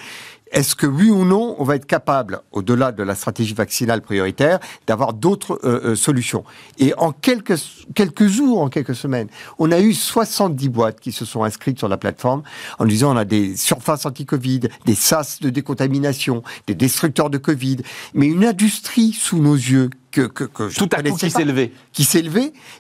[0.52, 4.60] Est-ce que oui ou non, on va être capable, au-delà de la stratégie vaccinale prioritaire,
[4.88, 6.44] d'avoir d'autres euh, euh, solutions?
[6.78, 7.56] Et en quelques,
[7.96, 9.28] quelques jours, en quelques semaines,
[9.60, 12.44] on a eu 70 boîtes qui se sont inscrites sur la plateforme
[12.80, 17.78] en disant on a des surfaces anti-Covid, des sas de décontamination, des destructeurs de Covid,
[18.14, 21.46] mais une industrie sous nos yeux que, que, que je Tout à coup qui s'est
[21.46, 21.74] levé.
[21.94, 22.22] qui s'est.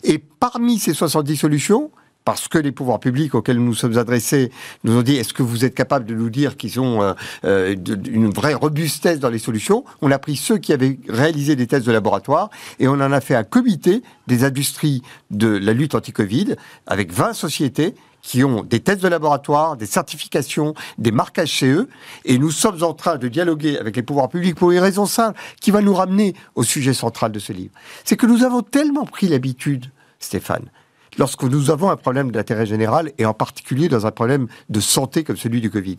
[0.04, 1.92] Et parmi ces 70 solutions,
[2.26, 4.52] parce que les pouvoirs publics auxquels nous nous sommes adressés
[4.84, 7.14] nous ont dit est-ce que vous êtes capable de nous dire qu'ils ont euh,
[7.46, 7.76] euh,
[8.08, 9.84] une vraie robustesse dans les solutions?
[10.02, 13.22] On a pris ceux qui avaient réalisé des tests de laboratoire et on en a
[13.22, 16.56] fait un comité des industries de la lutte anti-Covid
[16.86, 21.88] avec 20 sociétés qui ont des tests de laboratoire, des certifications, des marquages CE,
[22.26, 25.40] et nous sommes en train de dialoguer avec les pouvoirs publics pour une raison simple,
[25.60, 27.74] qui va nous ramener au sujet central de ce livre.
[28.06, 29.88] C'est que nous avons tellement pris l'habitude,
[30.20, 30.70] Stéphane,
[31.17, 35.24] lorsque nous avons un problème d'intérêt général, et en particulier dans un problème de santé
[35.24, 35.97] comme celui du Covid,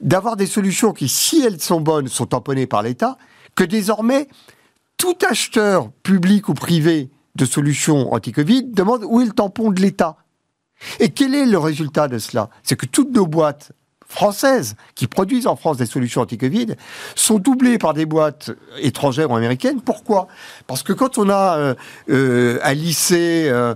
[0.00, 3.18] d'avoir des solutions qui, si elles sont bonnes, sont tamponnées par l'État,
[3.54, 4.28] que désormais,
[4.96, 10.16] tout acheteur public ou privé de solutions anti-Covid demande où est le tampon de l'État.
[11.00, 12.50] Et quel est le résultat de cela?
[12.62, 13.72] C'est que toutes nos boîtes
[14.08, 16.68] françaises qui produisent en France des solutions anti-Covid
[17.14, 19.80] sont doublées par des boîtes étrangères ou américaines.
[19.80, 20.28] Pourquoi?
[20.66, 21.74] Parce que quand on a euh,
[22.10, 23.74] euh, un lycée, euh,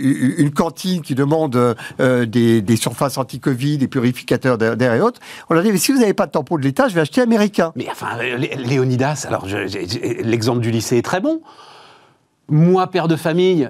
[0.00, 5.72] une cantine qui demande des, surfaces anti-Covid, des purificateurs d'air et autres, on leur dit
[5.72, 7.72] mais si vous n'avez pas de tampon de l'État, je vais acheter américain.
[7.76, 9.46] Mais enfin, Lé- Léonidas, alors
[10.22, 11.40] l'exemple du lycée est très bon.
[12.50, 13.68] Moi, père de famille,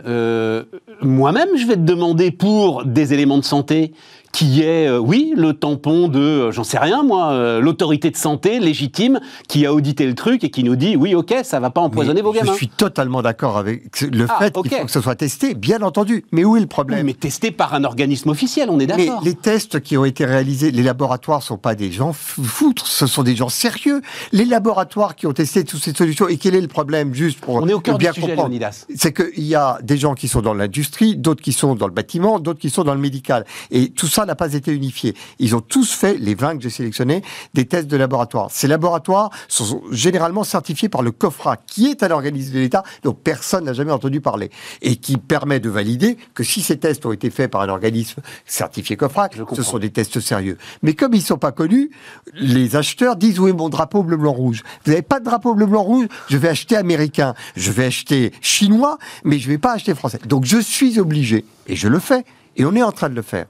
[1.03, 3.93] moi-même, je vais te demander pour des éléments de santé
[4.33, 8.17] qui est, euh, oui, le tampon de, euh, j'en sais rien, moi, euh, l'autorité de
[8.17, 11.71] santé légitime qui a audité le truc et qui nous dit, oui, ok, ça va
[11.71, 12.53] pas empoisonner Mais vos gamins.
[12.53, 15.83] Je suis totalement d'accord avec le Ah, fait qu'il faut que ce soit testé, bien
[15.83, 16.25] entendu.
[16.31, 19.23] Mais où est le Oui, problème mais testé par un organisme officiel, on est d'accord.
[19.25, 23.07] les tests qui ont été réalisés, les laboratoires sont pas des gens fou- foutres, ce
[23.07, 24.03] sont des gens sérieux.
[24.33, 27.57] Les laboratoires qui ont testé toutes ces solutions, et quel est le problème juste pour
[27.57, 28.55] On est au cœur bien du sujet, comprendre.
[28.95, 31.93] C'est qu'il y a des gens qui sont dans l'industrie, d'autres qui sont dans le
[31.93, 33.45] bâtiment, d'autres qui sont dans le médical.
[33.71, 35.15] Et tout ça n'a pas été unifié.
[35.39, 37.23] Ils ont tous fait, les 20 que j'ai sélectionnés,
[37.55, 38.51] des tests de laboratoire.
[38.51, 43.15] Ces laboratoires sont généralement certifiés par le COFRA, qui est un organisme de l'État dont
[43.15, 44.51] personne n'a jamais entendu parler.
[44.83, 48.21] Et qui permet de valider que si ces tests ont été faits par un organisme
[48.47, 50.59] certifié COFRA, ce sont des tests sérieux.
[50.83, 51.91] Mais comme ils sont pas connus,
[52.35, 54.63] les acheteurs disent oui, mon drapeau bleu, blanc, rouge.
[54.85, 58.33] Vous n'avez pas de drapeau bleu, blanc, rouge, je vais acheter américain, je vais acheter
[58.41, 60.19] chinois, mais je vais pas acheter français.
[60.27, 62.25] Donc je suis obligé, et je le fais,
[62.57, 63.47] et on est en train de le faire.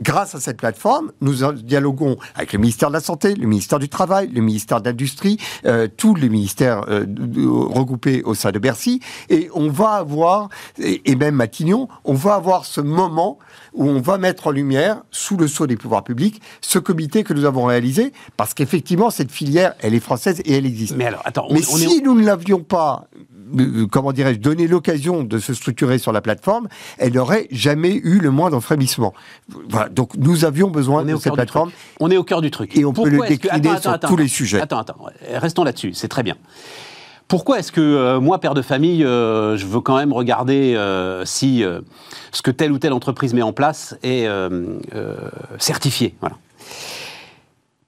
[0.00, 3.88] Grâce à cette plateforme, nous dialoguons avec le ministère de la Santé, le ministère du
[3.88, 7.06] Travail, le ministère de l'Industrie, euh, tous les ministères euh,
[7.46, 12.34] regroupés au sein de Bercy, et on va avoir, et, et même Matignon, on va
[12.34, 13.38] avoir ce moment
[13.72, 17.32] où on va mettre en lumière, sous le sceau des pouvoirs publics, ce comité que
[17.32, 20.94] nous avons réalisé, parce qu'effectivement, cette filière, elle est française et elle existe.
[20.96, 23.08] Mais alors, attends, on, Mais on est si nous ne l'avions pas,
[23.90, 28.30] comment dirais-je, donné l'occasion de se structurer sur la plateforme, elle n'aurait jamais eu le
[28.30, 29.12] moindre frémissement.
[29.68, 31.70] Voilà, donc nous avions besoin de cette plateforme.
[32.00, 32.76] On est au cœur du truc.
[32.76, 34.22] Et on peut le que- décliner attends, sur attends, tous attends.
[34.22, 34.60] les sujets.
[34.60, 35.06] Attends, attends.
[35.34, 35.92] Restons là-dessus.
[35.94, 36.36] C'est très bien.
[37.26, 41.24] Pourquoi est-ce que euh, moi, père de famille, euh, je veux quand même regarder euh,
[41.24, 41.80] si euh,
[42.32, 45.16] ce que telle ou telle entreprise met en place est euh, euh,
[45.58, 46.36] certifié voilà.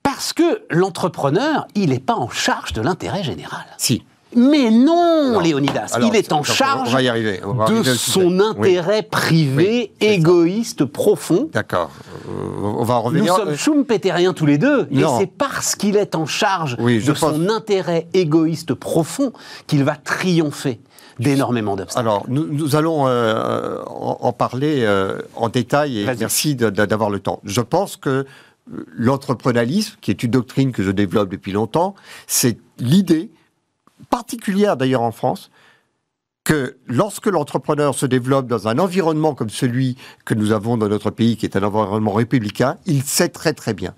[0.03, 3.65] Parce que l'entrepreneur, il n'est pas en charge de l'intérêt général.
[3.77, 4.05] Si.
[4.37, 5.41] Mais non, Non.
[5.41, 7.41] Léonidas, Alors, il est en on charge va y arriver.
[7.45, 8.43] On va de arriver son Oui.
[8.43, 10.13] intérêt privé, Oui, c'est ça.
[10.15, 11.49] égoïste, profond.
[11.53, 11.91] D'accord.
[12.29, 12.31] Euh,
[12.63, 13.35] on va en Nous revenir.
[13.35, 15.19] sommes Euh, schumpeteriens tous les deux, et Non.
[15.19, 19.33] c'est parce qu'il est en charge Oui, de son intérêt égoïste profond
[19.67, 20.81] qu'il va triompher
[21.19, 22.07] d'énormément d'obstacles.
[22.07, 27.21] Alors, nous, nous allons euh, en, en parler euh, en détail et merci d'avoir le
[27.21, 27.41] temps.
[27.45, 28.27] Je pense que
[28.97, 31.95] l'entrepreneurialisme, qui est une doctrine que je développe depuis longtemps,
[32.27, 33.31] c'est l'idée,
[34.11, 35.51] particulière d'ailleurs en France,
[36.45, 41.11] que lorsque l'entrepreneur se développe dans un environnement comme celui que nous avons dans notre
[41.11, 43.95] pays, qui est un environnement républicain, il sait très très bien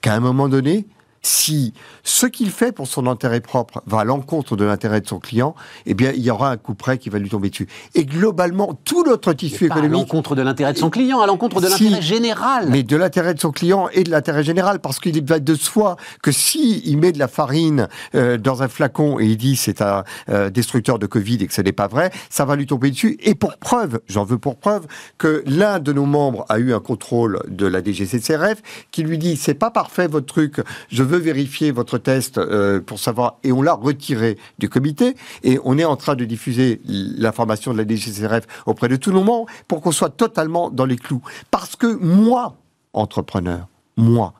[0.00, 0.86] qu'à un moment donné,
[1.22, 1.72] si
[2.04, 5.54] ce qu'il fait pour son intérêt propre va à l'encontre de l'intérêt de son client,
[5.86, 7.68] eh bien, il y aura un coup près qui va lui tomber dessus.
[7.94, 11.26] Et globalement, tout notre tissu Pas à économique, l'encontre de l'intérêt de son client, à
[11.26, 12.68] l'encontre de Si, l'intérêt général.
[12.70, 15.96] mais de l'intérêt de son client et de l'intérêt général, parce qu'il va de soi
[16.22, 19.82] que si il met de la farine euh, dans un flacon et il dit c'est
[19.82, 22.90] un euh, destructeur de Covid et que ce n'est pas vrai, ça va lui tomber
[22.90, 23.16] dessus.
[23.20, 24.86] Et pour preuve, j'en veux pour preuve
[25.18, 29.36] que l'un de nos membres a eu un contrôle de la DGCCRF qui lui dit
[29.36, 33.62] c'est pas parfait votre truc, je veux vérifier votre test euh, pour savoir et on
[33.62, 38.46] l'a retiré du comité et on est en train de diffuser l'information de la DGCCRF
[38.66, 41.22] auprès de tous nos membres pour qu'on soit totalement dans les clous.
[41.50, 42.56] Parce que moi,
[42.92, 43.66] entrepreneur,
[43.96, 44.34] moi,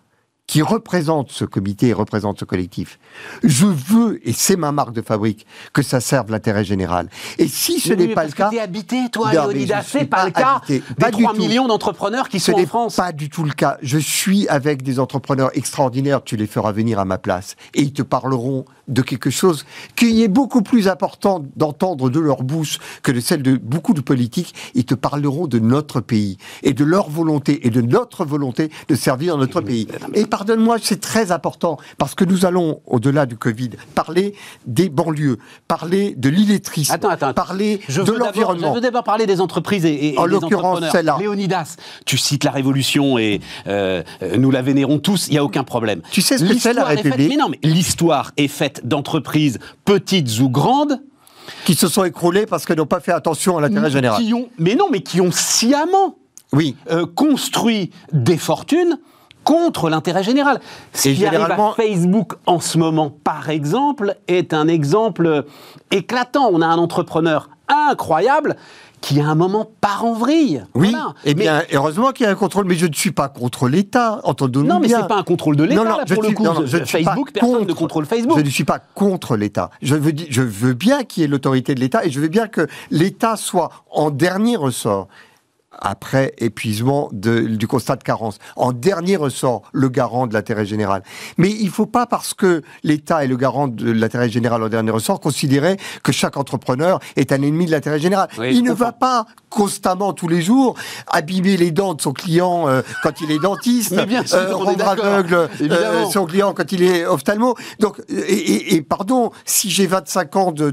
[0.49, 2.99] qui représente ce comité et représente ce collectif,
[3.45, 7.09] je veux, et c'est ma marque de fabrique, que ça serve l'intérêt général.
[7.39, 10.07] Et si ce Oui, n'est pas parce le cas, t'es habité, toi, Non, Léonidas, c'est
[10.07, 10.83] pas, pas le cas habité.
[10.89, 11.39] des Pas du 3 tout.
[11.43, 12.97] millions d'entrepreneurs qui ce sont en n'est France.
[12.97, 13.77] pas du tout le cas.
[13.83, 17.93] Je suis avec des entrepreneurs extraordinaires, tu les feras venir à ma place, et ils
[17.93, 23.13] te parleront de quelque chose qui est beaucoup plus important d'entendre de leur bouche que
[23.13, 24.55] de celle de beaucoup de politiques.
[24.75, 28.95] Ils te parleront de notre pays, et de leur volonté, et de notre volonté de
[28.95, 29.87] servir notre pays.
[30.15, 34.35] Et pardonne-moi, c'est très important, parce que nous allons, au-delà du Covid, parler
[34.67, 37.35] des banlieues, parler de l'illettrisme, Attends, attends, attends.
[37.47, 38.69] parler Je de l'environnement.
[38.71, 41.17] Je veux d'abord parler des entreprises et, et En l'occurrence, celle-là.
[41.19, 41.75] Léonidas,
[42.07, 45.65] tu cites la Révolution et euh, euh, nous la vénérons tous, il n'y a aucun
[45.65, 46.03] problème.
[46.13, 49.59] Tu sais ce que c'est, la faite- République Mais non, mais l'histoire est faite d'entreprises
[49.85, 51.01] petites ou grandes
[51.65, 54.23] qui se sont écroulés parce qu'ils n'ont pas fait attention à l'intérêt général.
[54.23, 56.17] qui ont, mais non, mais qui ont sciemment
[56.53, 56.77] Oui.
[56.93, 58.99] euh, construit des fortunes
[59.49, 60.61] contre l'intérêt général.
[60.93, 65.47] Ce Et qui arrive à Facebook en ce moment, par exemple, est un exemple
[65.91, 66.51] éclatant.
[66.53, 67.49] On a un entrepreneur
[67.91, 68.57] incroyable
[69.01, 70.65] qui, à un moment, part en vrille.
[70.75, 71.15] Oui, Voilà.
[71.25, 74.21] Mais- bien, heureusement qu'il y a un contrôle, mais je ne suis pas contre l'État,
[74.25, 75.01] entendons-nous non, mais bien.
[75.01, 76.43] c'est pas un contrôle de l'État, Non, non, là, je pour le suis- coup.
[76.45, 78.39] non, non, je ne Facebook, personne ne contre- contrôle Facebook.
[78.39, 79.71] Je ne suis pas contre l'État.
[79.81, 82.29] Je veux, di- je veux bien qu'il y ait l'autorité de l'État et je veux
[82.29, 85.09] bien que l'État soit en dernier ressort.
[85.81, 88.39] Après épuisement de- du constat de carence.
[88.57, 91.03] En dernier ressort, le garant de l'intérêt général.
[91.37, 94.69] Mais il ne faut pas, parce que l'État est le garant de l'intérêt général en
[94.69, 98.29] dernier ressort, considérer que chaque entrepreneur est un ennemi de l'intérêt général.
[98.39, 98.85] Oui, il ne comprends.
[98.87, 100.75] va pas constamment, tous les jours,
[101.07, 104.65] abîmer les dents de son client euh, quand il est dentiste, Mais bien sûr, on
[104.65, 107.55] est rendre aveugle euh, son client quand il est ophtalmo.
[107.81, 110.71] Donc, et, et- et pardon, si j'ai 25 ans de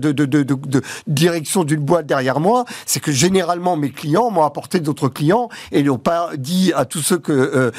[1.08, 5.84] direction d'une boîte derrière moi, c'est que généralement mes clients m'ont apporté d'autres clients et
[5.84, 7.72] n'ont pas dit à tous ceux que euh,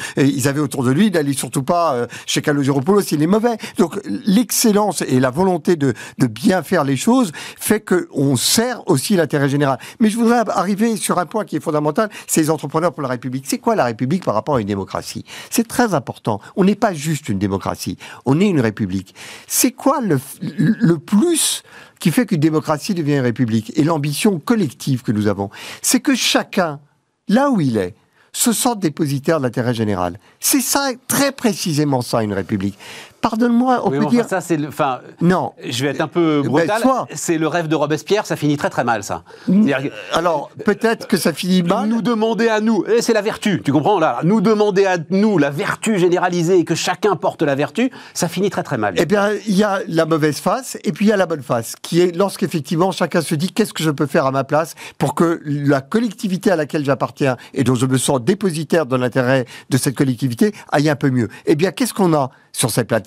[0.45, 3.57] avaient autour de lui d'aller surtout pas euh, chez Calogero s'il est mauvais.
[3.77, 8.87] Donc l'excellence et la volonté de, de bien faire les choses fait que on sert
[8.87, 9.77] aussi l'intérêt général.
[9.99, 13.09] Mais je voudrais arriver sur un point qui est fondamental, c'est les entrepreneurs pour la
[13.09, 13.45] République.
[13.47, 15.25] C'est quoi la République par rapport à une démocratie?
[15.49, 16.39] C'est très important.
[16.55, 19.15] On n'est pas juste une démocratie, on est une République.
[19.47, 21.63] C'est quoi le, le plus
[21.99, 23.73] qui fait qu'une démocratie devient une République?
[23.75, 25.49] Et l'ambition collective que nous avons
[25.81, 26.79] C'est que chacun,
[27.27, 27.95] là où il est,
[28.33, 30.19] se sente dépositaire de l'intérêt général.
[30.39, 32.77] C'est ça, très précisément ça, une République.
[33.21, 34.25] Pardonne-moi, on Oui, peut dire...
[34.27, 34.67] ça, c'est le.
[34.67, 35.53] Enfin, Non.
[35.67, 36.81] je vais être un peu Ben, brutal.
[36.81, 37.07] soit.
[37.13, 39.23] c'est le rêve de Robespierre, ça finit très très mal, ça.
[39.47, 41.89] Que- Alors, peut-être que ça finit mal.
[41.89, 45.37] Nous demander à nous, et c'est la vertu, tu comprends là, nous demander à nous
[45.37, 48.93] la vertu généralisée et que chacun porte la vertu, ça finit très très mal.
[48.97, 51.41] Eh bien, il y a la mauvaise face et puis il y a la bonne
[51.43, 54.75] face, qui est lorsqu'effectivement chacun se dit qu'est-ce que je peux faire à ma place
[54.97, 59.45] pour que la collectivité à laquelle j'appartiens et dont je me sens dépositaire de l'intérêt
[59.69, 61.29] de cette collectivité aille un peu mieux?
[61.45, 63.06] Eh bien, qu'est-ce qu'on a sur cette planète?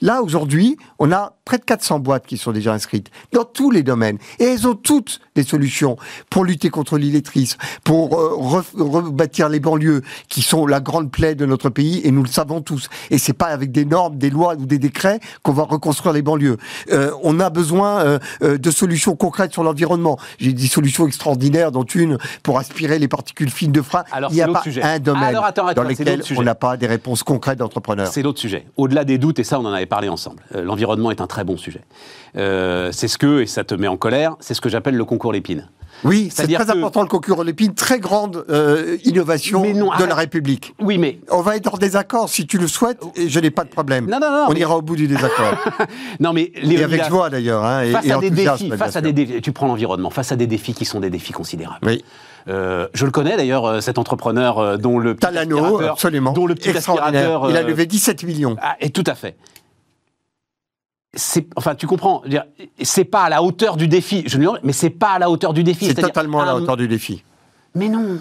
[0.00, 3.82] Là, aujourd'hui, on a près de 400 boîtes qui sont déjà inscrites dans tous les
[3.82, 4.18] domaines.
[4.38, 5.96] Et elles ont toutes des solutions
[6.30, 11.34] pour lutter contre l'illettrisme, pour euh, re- rebâtir les banlieues, qui sont la grande plaie
[11.34, 12.88] de notre pays, et nous le savons tous.
[13.10, 16.22] Et c'est pas avec des normes, des lois ou des décrets qu'on va reconstruire les
[16.22, 16.56] banlieues.
[16.92, 18.00] Euh, on a besoin
[18.42, 20.18] euh, de solutions concrètes sur l'environnement.
[20.38, 24.04] J'ai des solutions extraordinaires, dont une pour aspirer les particules fines de frein.
[24.12, 24.82] Alors, Il n'y a pas sujet.
[24.82, 28.06] un domaine Alors, attends, attends, dans lequel on n'a pas des réponses concrètes d'entrepreneurs.
[28.06, 28.66] C'est l'autre sujet.
[28.76, 30.42] Au-delà des doutes, et ça, on en avait parlé ensemble.
[30.54, 31.80] euh, L'environnement est un très bon sujet.
[32.36, 35.04] Euh, c'est ce que, et ça te met en colère, c'est ce que j'appelle le
[35.04, 35.68] concours Lépine.
[36.04, 40.14] Oui, c'est très que- important le concurrent Lépine, très grande euh, innovation non, de la
[40.14, 40.74] République.
[40.80, 43.64] Oui, mais On va être en désaccord si tu le souhaites, et je n'ai pas
[43.64, 44.06] de problème.
[44.06, 45.56] Non, non, non, On mais- ira au bout du désaccord.
[46.20, 47.64] non, mais et Léonidas, avec joie d'ailleurs.
[47.64, 50.30] Hein, et, face et à des défis, face à des défis, tu prends l'environnement, face
[50.32, 51.80] à des défis qui sont des défis considérables.
[51.86, 52.04] Oui.
[52.50, 56.32] Euh, je le connais d'ailleurs, euh, cet entrepreneur euh, dont le petit Talano, aspirateur- absolument.
[56.32, 58.56] dont le petit aspirateur, Il a levé 17 millions.
[58.60, 59.36] Ah, et tout à fait.
[61.56, 62.22] Enfin, tu comprends.
[62.82, 64.24] C'est pas à la hauteur du défi.
[64.26, 65.86] Je mais c'est pas à la hauteur du défi.
[65.86, 67.24] C'est totalement à la hauteur du défi.
[67.74, 68.18] Mais non.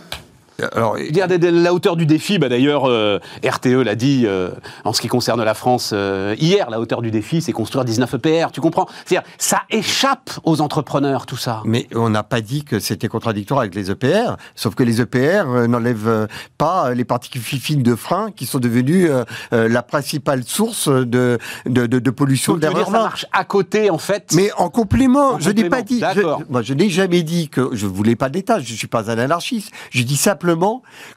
[0.73, 4.49] Alors, dire, de- la hauteur du défi, bah d'ailleurs, euh, RTE l'a dit euh,
[4.83, 8.13] en ce qui concerne la France euh, hier, la hauteur du défi, c'est construire 19
[8.15, 8.87] EPR, tu comprends?
[9.05, 11.61] C'est-à-dire, ça échappe aux entrepreneurs, tout ça.
[11.65, 15.67] mais on n'a pas dit que c'était contradictoire avec les EPR, sauf que les EPR
[15.67, 19.09] n'enlèvent pas les particules fines de frein qui sont devenues
[19.51, 23.03] la principale source de, de, de, de pollution de l'air dire, ça urbain.
[23.03, 24.31] marche à côté, en fait?
[24.35, 25.99] Mais en complément, En je n'ai pas dit.
[26.15, 28.59] je- moi, je n'ai jamais dit que je voulais pas d'État.
[28.59, 29.71] Je suis pas un anarchiste.
[29.91, 30.48] Je dis simplement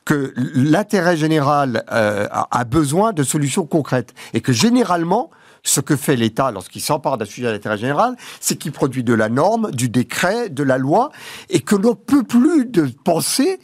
[0.04, 5.30] que l'intérêt général euh, a, a besoin de solutions concrètes et que généralement.
[5.64, 9.28] Ce que fait l'État lorsqu'il s'empare d'un sujet d'intérêt général, c'est qu'il produit de la
[9.28, 11.12] norme, du décret, de la loi,
[11.50, 13.60] et que l'on peut plus de penser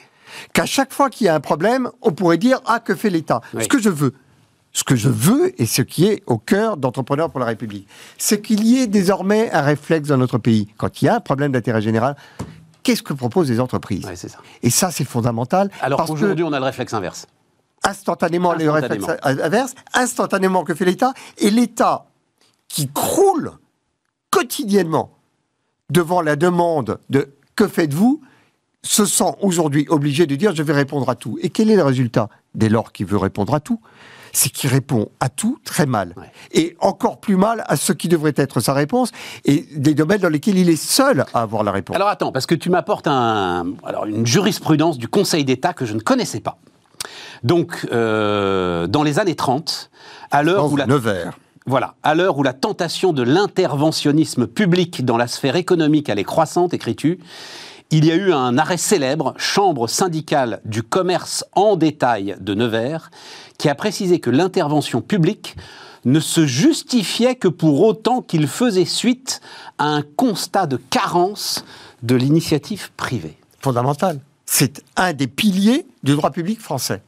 [0.52, 3.40] qu'à chaque fois qu'il y a un problème, on pourrait dire ah que fait l'État?
[3.52, 3.64] Oui.
[3.64, 4.14] Ce que je veux,
[4.72, 8.40] ce que je veux et ce qui est au cœur d'entrepreneurs pour la République, c'est
[8.40, 10.68] qu'il y ait désormais un réflexe dans notre pays.
[10.76, 12.14] Quand il y a un problème d'intérêt général,
[12.88, 14.38] qu'est-ce que proposent les entreprises Ouais, c'est ça.
[14.62, 15.70] Et ça, c'est fondamental.
[15.82, 17.26] Alors qu'aujourd'hui, on a le réflexe inverse.
[17.84, 19.06] instantanément, le Instantanément.
[19.08, 22.06] réflexe inverse, instantanément, que fait l'État Et l'État
[22.66, 23.52] qui croule
[24.30, 25.10] quotidiennement
[25.90, 28.22] devant la demande de que faites-vous?
[28.84, 31.36] se sent aujourd'hui obligé de dire je vais répondre à tout.
[31.42, 32.28] Et quel est le résultat?
[32.54, 33.80] Dès lors qu'il veut répondre à tout
[34.32, 36.14] c'est qu'il répond à tout très mal.
[36.16, 36.30] Ouais.
[36.52, 39.10] Et encore plus mal à ce qui devrait être sa réponse
[39.44, 41.96] et des domaines dans lesquels il est seul à avoir la réponse.
[41.96, 45.94] Alors attends, parce que tu m'apportes un, alors une jurisprudence du Conseil d'État que je
[45.94, 46.58] ne connaissais pas.
[47.44, 49.90] Donc, euh, dans les années 30,
[50.30, 51.38] à l'heure où la Nevers.
[51.66, 56.72] Voilà, à l'heure où la tentation de l'interventionnisme public dans la sphère économique est croissante,
[56.72, 57.18] écris-tu,
[57.90, 63.10] il y a eu un arrêt célèbre, Chambre syndicale du commerce en détail de Nevers,
[63.56, 65.56] qui a précisé que l'intervention publique
[66.04, 69.40] ne se justifiait que pour autant qu'il faisait suite
[69.78, 71.64] à un constat de carence
[72.02, 73.36] de l'initiative privée.
[73.60, 74.20] fondamental.
[74.46, 77.02] C'est un des piliers du droit public français.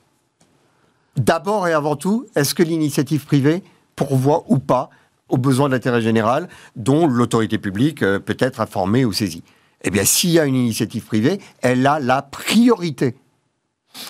[1.17, 3.63] D'abord et avant tout, est-ce que l'initiative privée
[3.97, 4.91] pourvoit ou pas
[5.29, 9.43] aux besoins d'intérêt général dont l'autorité publique euh, peut être informée ou saisie?
[9.83, 13.17] Eh bien, s'il y a une initiative privée, elle a la priorité.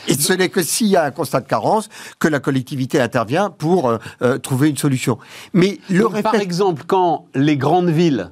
[0.09, 3.51] Et ce n'est que s'il y a un constat de carence que la collectivité intervient
[3.51, 5.19] pour euh, euh, trouver une solution.
[5.55, 8.31] Mais le Donc, par exemple, quand les grandes villes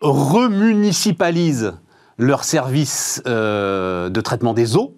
[0.00, 1.74] remunicipalisent
[2.18, 4.94] leurs services euh, de traitement des eaux,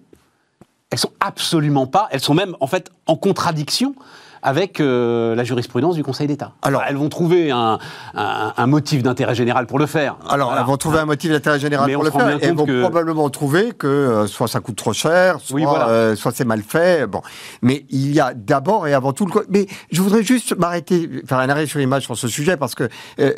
[0.91, 3.95] elles sont absolument pas, elles sont même en fait en contradiction
[4.43, 6.53] avec euh, la jurisprudence du Conseil d'État.
[6.63, 7.79] Alors- elles vont trouver un,
[8.15, 10.17] un- un motif d'intérêt général pour le faire.
[10.29, 12.27] Alors, elles vont trouver un motif d'intérêt général Mais pour le faire.
[12.27, 15.65] bien Elles vont que- probablement trouver que euh, soit ça coûte trop cher, soit, Oui,
[15.65, 15.89] voilà.
[15.89, 17.07] euh, soit c'est mal fait.
[17.07, 17.21] Bon,
[17.63, 19.33] mais il y a d'abord et avant tout le.
[19.49, 22.89] Mais je voudrais juste m'arrêter, faire un arrêt sur l'image sur ce sujet parce que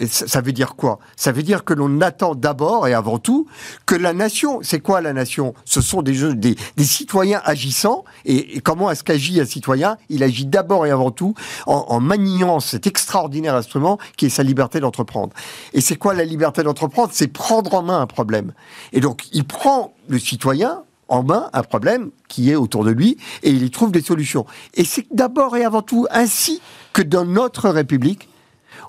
[0.06, 0.98] ça, ça veut dire quoi?
[1.16, 3.46] Ça veut dire que l'on attend d'abord et avant tout
[3.86, 4.60] que la nation.
[4.62, 5.54] C'est quoi la nation?
[5.64, 8.04] Ce sont des, jeux, des, des citoyens agissants.
[8.24, 9.96] Et, et comment est-ce qu'agit un citoyen?
[10.08, 11.34] Il agit d'abord et avant tout
[11.66, 15.32] en, en maniant cet extraordinaire instrument qui est sa liberté d'entreprendre.
[15.72, 17.10] Et c'est quoi la liberté d'entreprendre?
[17.12, 18.52] C'est prendre en main un problème.
[18.92, 23.18] Et donc, il prend le citoyen en main un problème qui est autour de lui
[23.42, 24.46] et il y trouve des solutions.
[24.74, 28.28] Et c'est d'abord et avant tout ainsi que dans notre République,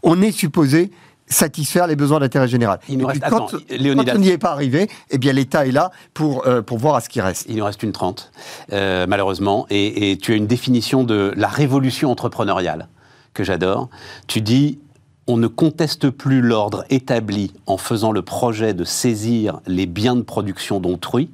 [0.03, 0.91] on est supposé
[1.27, 2.79] satisfaire les besoins d'intérêt général.
[2.89, 3.57] Il nous reste- quand, attends,
[3.95, 6.95] quand on n'y est pas arrivé, eh bien l'État est là pour, euh, pour voir
[6.95, 7.45] à ce qui reste.
[7.49, 8.31] Il nous reste une trente,
[8.71, 12.87] euh, malheureusement, et, et tu as une définition de la révolution entrepreneuriale
[13.33, 13.89] que j'adore.
[14.27, 14.79] Tu dis
[15.25, 20.21] on ne conteste plus l'ordre établi en faisant le projet de saisir les biens de
[20.21, 21.29] production d'autrui,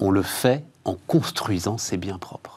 [0.00, 2.53] on le fait en construisant ses biens propres.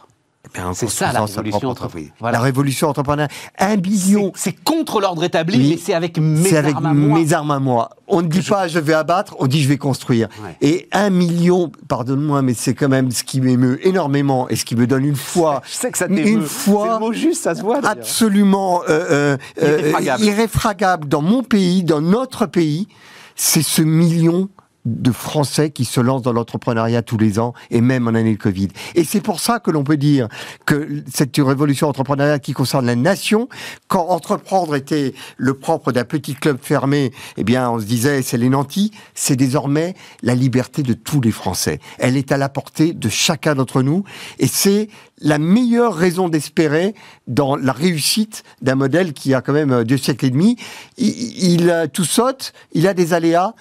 [0.56, 2.12] Eh C'est ça, la révolution propre entre- entreprise.
[2.20, 2.38] voilà.
[2.38, 3.30] La révolution entrepreneuriale.
[3.60, 4.32] Un billion.
[4.36, 7.20] C'est contre l'ordre établi, mais c'est avec mes avec armes à moi.
[7.20, 7.90] mes armes à moi.
[8.08, 10.30] On ne dit pas je vais abattre, on dit je vais construire.
[10.44, 10.56] Ouais.
[10.62, 14.76] Et un million, pardonne-moi, mais c'est quand même ce qui m'émeut énormément et ce qui
[14.76, 15.62] me donne une foi.
[15.68, 17.80] Je sais que ça Une foi- C'est le mot juste, ça se voit.
[17.86, 20.24] absolument euh, euh, euh, Irréfragable.
[20.24, 22.88] irréfragable dans mon pays, dans notre pays,
[23.36, 24.50] c'est ce million
[24.88, 28.42] de Français qui se lancent dans l'entrepreneuriat tous les ans et même en année de
[28.42, 28.70] Covid.
[28.96, 30.30] Et c'est pour ça que l'on peut dire
[30.66, 33.50] que cette révolution entrepreneuriale qui concerne la nation,
[33.88, 38.38] quand entreprendre était le propre d'un petit club fermé, eh bien on se disait c'est
[38.38, 41.80] les nantis, c'est désormais la liberté de tous les Français.
[42.00, 44.06] Elle est à la portée de chacun d'entre nous
[44.40, 44.88] et c'est
[45.20, 46.94] la meilleure raison d'espérer
[47.28, 50.58] dans la réussite d'un modèle qui a quand même euh, deux siècles et demi.
[50.98, 53.54] Il, il a tout saute, il a des aléas.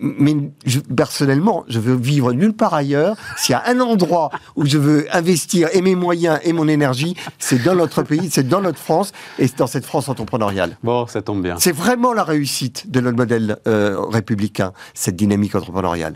[0.00, 0.34] Mais
[0.66, 3.16] je- personnellement, je veux vivre nulle part ailleurs.
[3.36, 7.14] S'il y a un endroit où je veux investir et mes moyens et mon énergie,
[7.38, 10.76] c'est dans notre pays, c'est dans notre France et c'est dans cette France entrepreneuriale.
[10.82, 11.56] Bon, ça tombe bien.
[11.58, 16.14] C'est vraiment la réussite de notre modèle euh, républicain, cette dynamique entrepreneuriale.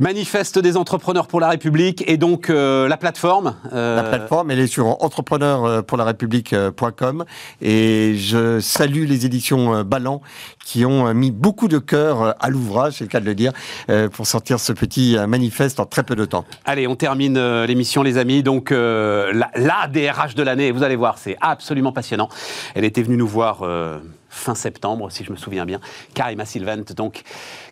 [0.00, 3.56] Manifeste des entrepreneurs pour la République et donc euh, la plateforme.
[3.72, 7.24] euh, La plateforme, elle est sur entrepreneurpourlarépublique.com
[7.60, 10.20] et je salue les éditions euh, Ballant
[10.64, 13.34] qui ont euh, mis beaucoup de cœur euh, à l'ouvrage, c'est le cas de le
[13.34, 13.50] dire,
[13.90, 16.44] euh, pour sortir ce petit euh, manifeste en très peu de temps.
[16.64, 18.44] Allez, on termine euh, l'émission, les amis.
[18.44, 22.28] Donc, euh, la, la DRH de l'année, vous allez voir, c'est absolument passionnant.
[22.74, 25.80] Elle était venue nous voir euh, fin septembre, si je me souviens bien.
[26.14, 27.22] Karima Sylvent, donc,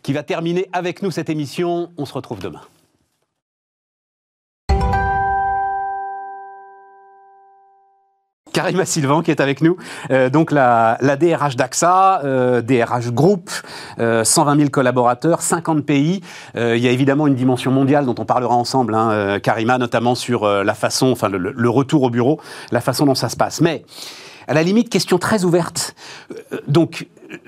[0.02, 1.90] qui va terminer avec nous cette émission.
[1.96, 2.62] On se retrouve demain.
[8.56, 9.76] Karima Sylvain qui est avec nous,
[10.10, 12.22] Euh, donc la, DRH d'AXA,
[12.62, 13.50] DRH Group,
[13.98, 16.22] euh, 120 000 collaborateurs, 50 pays.
[16.56, 19.76] Euh, il y a évidemment une dimension mondiale dont on parlera ensemble, hein, euh, Karima,
[19.76, 22.40] notamment sur la façon, enfin le, le retour au bureau,
[22.72, 23.60] la façon dont ça se passe.
[23.60, 23.84] Mais
[24.48, 25.94] à la limite, question très ouverte.
[26.52, 27.06] Euh, donc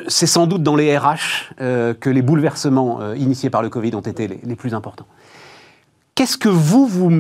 [0.08, 1.16] c'est sans doute dans les RH
[1.60, 5.06] euh, que les bouleversements euh, initiés par le Covid ont été les, les plus importants.
[6.14, 7.10] Qu'est-ce que vous, vous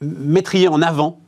[0.00, 1.18] mettriez en avant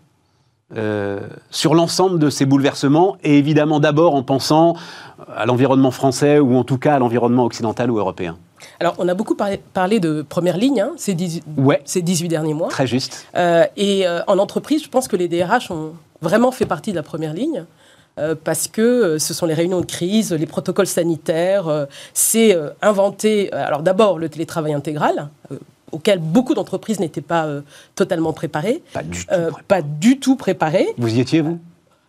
[0.76, 4.74] euh, sur l'ensemble de ces bouleversements, et évidemment d'abord en pensant
[5.36, 8.38] à l'environnement français ou en tout cas à l'environnement occidental ou européen.
[8.80, 12.28] Alors, on a beaucoup parlé, parlé de première ligne hein, ces, 18, Ouais, ces 18
[12.28, 12.68] derniers mois.
[12.68, 13.26] très juste.
[13.76, 15.92] Et en entreprise, je pense que les DRH ont
[16.22, 17.64] vraiment fait partie de la première ligne.
[18.18, 22.54] euh, parce que euh, ce sont les réunions de crise, les protocoles sanitaires, euh, c'est
[22.82, 25.30] inventer, alors d'abord le télétravail intégral,
[25.92, 27.48] auquel beaucoup d'entreprises n'étaient pas
[27.94, 29.34] totalement préparées, Pas du tout.
[29.66, 30.88] pas du tout préparées.
[30.98, 31.58] Vous y étiez, vous?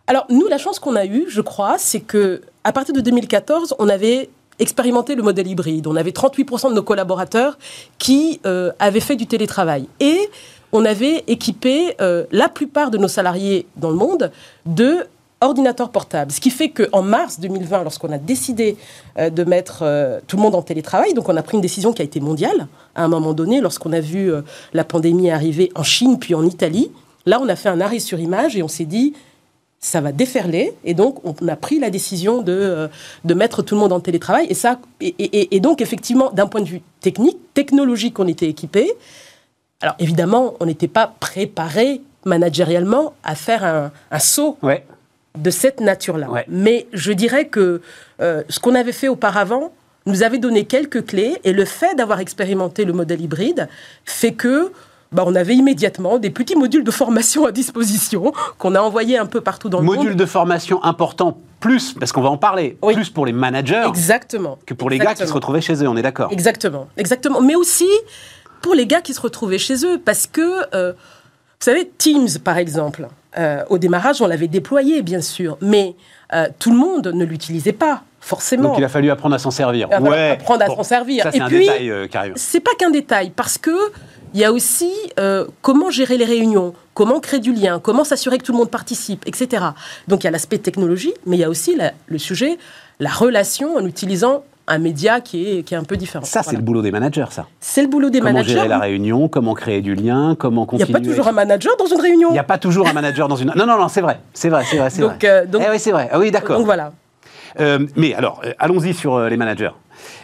[0.07, 3.75] Alors, nous, la chance qu'on a eue, je crois, c'est que à partir de 2014,
[3.79, 5.87] on avait expérimenté le modèle hybride.
[5.87, 7.57] On avait 38% de nos collaborateurs
[7.97, 8.41] qui
[8.79, 9.87] avaient fait du télétravail.
[10.01, 10.29] Et
[10.73, 14.31] on avait équipé euh, la plupart de nos salariés dans le monde
[14.65, 15.05] de
[15.39, 16.31] ordinateurs portables.
[16.31, 18.77] Ce qui fait qu'en mars 2020, lorsqu'on a décidé
[19.17, 21.93] euh, de mettre euh, tout le monde en télétravail, donc on a pris une décision
[21.93, 24.31] qui a été mondiale à un moment donné, lorsqu'on a vu
[24.73, 26.91] la pandémie arriver en Chine puis en Italie,
[27.25, 29.13] là on a fait un arrêt sur image et on s'est dit,
[29.79, 30.73] ça va déferler.
[30.85, 32.87] Et donc, on a pris la décision de,
[33.25, 34.45] de mettre tout le monde en télétravail.
[34.49, 38.93] Et, ça, et- et donc, effectivement, d'un point de vue technique, technologique, on était équipé.
[39.83, 44.85] Alors, évidemment, on n'était pas préparé managérialement à faire un, un saut Ouais.
[45.37, 46.29] de cette nature-là.
[46.29, 46.45] Ouais.
[46.47, 47.81] Mais je dirais que
[48.21, 49.71] euh, ce qu'on avait fait auparavant
[50.05, 53.67] nous avait donné quelques clés et le fait d'avoir expérimenté le modèle hybride
[54.05, 54.71] fait que
[55.11, 59.25] bah, on avait immédiatement des petits modules de formation à disposition qu'on a envoyés un
[59.27, 60.17] peu partout dans le Module monde.
[60.17, 62.95] de formation important, plus, parce qu'on va en parler, Oui.
[62.95, 64.57] plus pour les managers Exactement.
[64.65, 67.41] que pour les gars qui se retrouvaient chez eux, on est d'accord Exactement, exactement.
[67.41, 67.87] Mais aussi
[68.63, 70.97] pour les gars qui se retrouvaient chez eux, parce que, euh, vous
[71.59, 73.07] savez, Teams, par exemple,
[73.37, 75.95] euh, au démarrage, on l'avait déployé, bien sûr, mais
[76.33, 78.69] euh, tout le monde ne l'utilisait pas, forcément.
[78.69, 79.87] Donc il a fallu apprendre à s'en servir.
[79.91, 80.29] Ah, ouais.
[80.31, 81.23] apprendre à Bon, s'en servir.
[81.23, 83.75] Ça, c'est Et un puis, détail, euh, c'est pas qu'un détail, parce que
[84.33, 88.37] il y a aussi euh, comment gérer les réunions, comment créer du lien, comment s'assurer
[88.39, 89.63] que tout le monde participe, etc.
[90.07, 92.57] Donc il y a l'aspect technologie, mais il y a aussi la- le sujet,
[92.99, 96.23] la relation en utilisant un média qui est, qui est un peu différent.
[96.23, 97.47] Ça, c'est le boulot des managers, ça.
[97.59, 98.53] C'est le boulot des Comment managers.
[98.53, 100.99] gérer la réunion, comment créer du lien, comment Il n'y a continuer.
[101.01, 102.29] pas toujours un manager dans une réunion.
[102.29, 103.51] Il n'y a pas toujours un manager dans une.
[103.55, 105.29] Non, non, non, c'est vrai, c'est vrai, c'est vrai, c'est Donc, vrai.
[105.29, 106.09] euh, donc- eh oui, c'est vrai.
[106.11, 106.57] Ah oui, d'accord.
[106.57, 106.93] Donc voilà.
[107.59, 109.71] Euh, mais alors, euh, allons-y sur euh, les managers.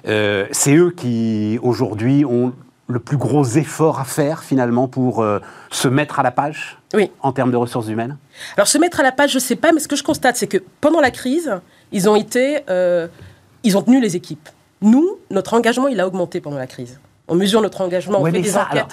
[0.06, 2.54] C'est eux qui, aujourd'hui, ont
[2.88, 7.12] le plus gros effort à faire, finalement, pour euh, se mettre à la page Oui.
[7.22, 8.18] en termes de ressources humaines?
[8.58, 10.48] Alors se mettre à la page, je sais pas, mais ce que je constate, c'est
[10.48, 11.52] que pendant la crise,
[11.92, 13.08] ils ont été, euh,
[13.64, 14.50] ils ont tenu les équipes.
[14.82, 17.00] Nous, notre engagement, il a augmenté pendant la crise.
[17.28, 18.72] On mesure notre engagement, on fait des ça, enquêtes.
[18.72, 18.88] alors,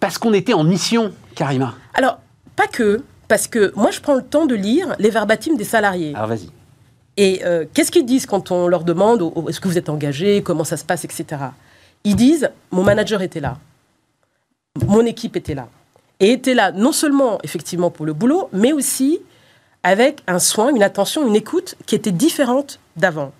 [0.00, 1.74] parce qu'on était en mission, Karima.
[1.94, 2.18] Alors,
[2.56, 6.14] pas que, parce que moi, je prends le temps de lire les verbatims des salariés.
[6.14, 6.48] Alors vas-y.
[7.16, 10.40] Et euh, qu'est-ce qu'ils disent quand on leur demande oh, est-ce que vous êtes engagé,
[10.42, 11.42] comment ça se passe, etc.
[12.04, 13.58] Ils disent mon manager était là,
[14.86, 15.68] mon équipe était là.
[16.20, 19.18] Et était là non seulement effectivement pour le boulot, mais aussi
[19.82, 23.32] avec un soin, une attention, une écoute qui était différente d'avant.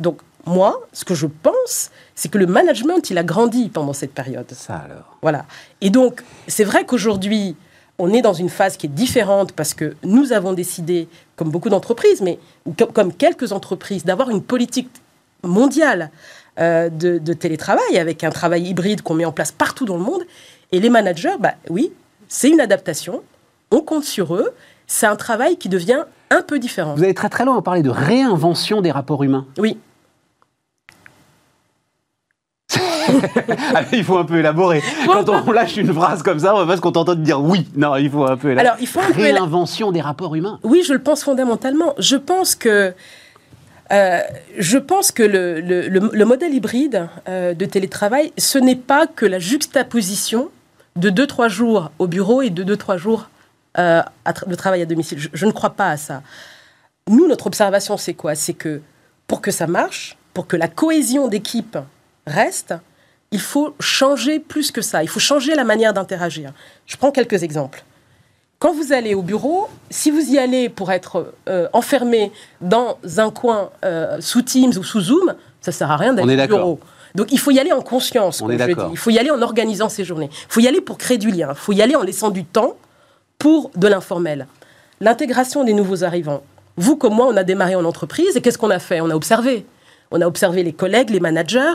[0.00, 4.12] Donc moi, ce que je pense, c'est que le management, il a grandi pendant cette
[4.12, 4.50] période.
[4.52, 5.16] Ça alors.
[5.22, 5.46] Voilà.
[5.80, 7.56] Et donc, c'est vrai qu'aujourd'hui,
[7.98, 11.68] on est dans une phase qui est différente parce que nous avons décidé, comme beaucoup
[11.68, 12.38] d'entreprises, mais
[12.92, 14.90] comme quelques entreprises, d'avoir une politique
[15.42, 16.10] mondiale
[16.58, 20.02] euh, de, de télétravail avec un travail hybride qu'on met en place partout dans le
[20.02, 20.22] monde.
[20.72, 21.92] Et les managers, bah oui,
[22.28, 23.22] c'est une adaptation.
[23.70, 24.52] On compte sur eux.
[24.86, 26.94] C'est un travail qui devient un peu différent.
[26.94, 29.46] Vous allez très très loin à parler de réinvention des rapports humains.
[29.58, 29.78] Oui.
[33.74, 34.82] Ah, il faut un peu élaborer.
[35.06, 37.66] Quand on lâche une phrase comme ça, on va pas se contenter de dire oui.
[37.76, 38.66] Non, il faut un peu élaborer.
[38.66, 40.58] Alors, il faut un peu Réinvention des rapports humains.
[40.62, 41.94] Oui, je le pense fondamentalement.
[41.98, 42.92] Je pense que,
[43.92, 44.20] euh,
[44.58, 49.06] je pense que le, le- le- le modèle hybride euh, de télétravail, ce n'est pas
[49.06, 50.48] que la juxtaposition
[50.96, 53.28] de 2-3 jours au bureau et de 2-3 jours
[53.78, 55.18] euh, tra- de travail à domicile.
[55.18, 56.22] Je, je ne crois pas à ça.
[57.08, 58.34] Nous, notre observation, c'est quoi?
[58.34, 58.80] C'est que
[59.26, 61.78] pour que ça marche, pour que la cohésion d'équipe
[62.26, 62.74] reste,
[63.30, 65.02] il faut changer plus que ça.
[65.02, 66.52] Il faut changer la manière d'interagir.
[66.86, 67.84] Je prends quelques exemples.
[68.60, 73.30] Quand vous allez au bureau, si vous y allez pour être euh, enfermé dans un
[73.30, 76.80] coin euh, sous Teams ou sous Zoom, ça sert à rien d'aller au bureau.
[77.14, 78.40] Donc il faut y aller en conscience.
[78.40, 78.86] On est je le d'accord.
[78.88, 78.94] dis.
[78.94, 80.30] Il faut y aller en organisant ses journées.
[80.32, 81.48] Il faut y aller pour créer du lien.
[81.50, 82.76] Il faut y aller en laissant du temps
[83.44, 84.46] pour de l'informel.
[85.02, 86.42] L'intégration des nouveaux arrivants.
[86.78, 89.02] Vous comme moi, on a démarré en entreprise et qu'est-ce qu'on a fait?
[89.02, 89.66] On a observé.
[90.10, 91.74] On a observé les collègues, les managers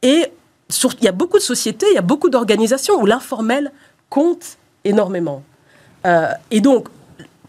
[0.00, 0.32] et
[0.70, 3.72] sur- il y a beaucoup de sociétés, il y a beaucoup d'organisations où l'informel
[4.08, 5.42] compte énormément.
[6.06, 6.88] Euh, et donc,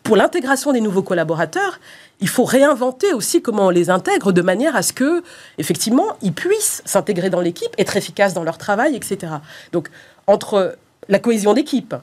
[0.04, 1.80] pour l'intégration des nouveaux collaborateurs,
[2.20, 5.24] il faut réinventer aussi comment on les intègre de manière à ce que,
[5.58, 9.36] effectivement, ils puissent s'intégrer dans l'équipe, être efficaces dans leur travail, etc.
[9.72, 9.88] Donc,
[10.28, 10.76] entre
[11.08, 11.96] la cohésion d'équipe,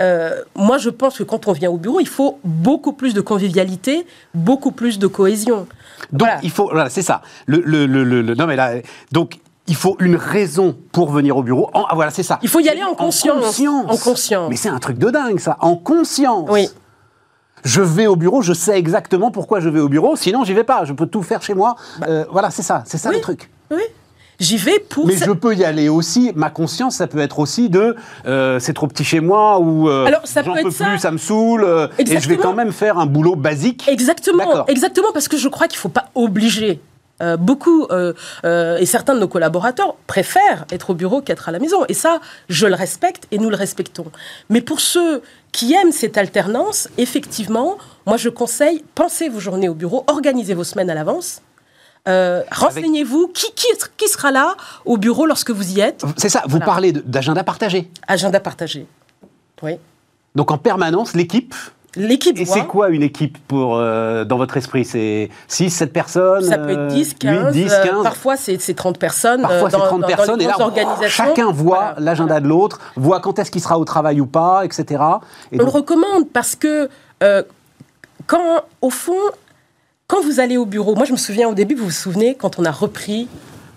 [0.00, 3.20] euh, moi, je pense que quand on vient au bureau, il faut beaucoup plus de
[3.20, 5.66] convivialité, beaucoup plus de cohésion.
[6.12, 6.38] Donc Voilà.
[6.42, 7.22] il faut, voilà, c'est ça.
[7.46, 8.74] Le, le, le, non mais là,
[9.12, 11.70] donc il faut une raison pour venir au bureau.
[11.74, 12.38] En- ah, voilà, c'est ça.
[12.42, 13.44] Il faut y aller en conscience.
[13.44, 13.84] conscience.
[13.88, 14.48] En conscience.
[14.50, 15.56] Mais c'est un truc de dingue ça.
[15.60, 16.48] En conscience.
[16.50, 16.68] Oui.
[17.62, 20.16] Je vais au bureau, je sais exactement pourquoi je vais au bureau.
[20.16, 20.86] Sinon, j'y vais pas.
[20.86, 21.76] Je peux tout faire chez moi.
[22.08, 22.82] Euh, voilà, c'est ça.
[22.86, 23.16] C'est ça Bah.
[23.16, 23.18] Oui.
[23.18, 23.50] le truc.
[23.70, 23.82] Oui.
[24.40, 25.06] J'y vais pour.
[25.06, 26.32] Mais ça- je peux y aller aussi.
[26.34, 27.94] Ma conscience, ça peut être aussi de
[28.26, 30.86] euh, c'est trop petit chez moi ou euh, Alors, ça j'en peut peux ça.
[30.86, 31.62] plus, ça me saoule.
[31.64, 33.86] euh, et je vais quand même faire un boulot basique.
[33.88, 36.80] Exactement, exactement, parce que je crois qu'il ne faut pas obliger.
[37.22, 38.14] Euh, beaucoup euh,
[38.46, 41.84] euh, et certains de nos collaborateurs préfèrent être au bureau qu'être à la maison.
[41.90, 42.18] Et ça,
[42.48, 44.06] je le respecte et nous le respectons.
[44.48, 45.20] Mais pour ceux
[45.52, 47.76] qui aiment cette alternance, effectivement,
[48.06, 51.42] moi je conseille, pensez vos journées au bureau, organisez vos semaines à l'avance.
[52.08, 56.02] Euh, Renseignez-vous qui, qui, qui sera là au bureau lorsque vous y êtes?
[56.16, 56.40] C'est ça.
[56.44, 56.64] Vous Voilà.
[56.66, 57.90] parlez d'agenda partagé.
[58.08, 58.86] Agenda partagé.
[59.62, 59.72] Oui.
[60.34, 61.54] Donc en permanence, l'équipe.
[61.96, 64.84] L'équipe Et c'est quoi une équipe pour, euh, dans votre esprit?
[64.84, 68.36] C'est 6, 7 personnes Ça peut être euh, 10, 15, 8, 10, euh, 15 parfois
[68.36, 69.42] c'est c'est 30 personnes.
[69.42, 71.08] Parfois, euh, c'est dans- 30 dans- dans personnes, les et là, organisations.
[71.26, 71.94] chacun voit Voilà.
[71.98, 74.84] l'agenda de l'autre, voit quand est-ce qu'il sera au travail ou pas, etc.
[75.50, 76.88] Et On le donc, recommande parce que,
[77.24, 77.42] euh,
[78.28, 79.18] quand, au fond,
[80.10, 82.58] quand vous allez au bureau, moi je me souviens au début, vous vous souvenez, quand
[82.58, 83.28] on a repris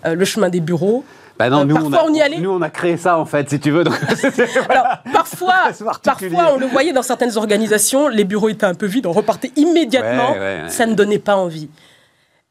[0.06, 1.04] euh, le chemin des bureaux?
[1.38, 2.40] bah non, euh, nous, parfois, on, a, on y allait?
[2.40, 3.84] nous, on a créé ça, en fait, si tu veux.
[3.84, 5.70] donc c'était- Alors, parfois,
[6.04, 9.52] parfois, on le voyait dans certaines organisations, les bureaux étaient un peu vides, on repartait
[9.56, 10.70] immédiatement, Ouais, ouais, ouais.
[10.70, 11.70] ça ne donnait pas envie.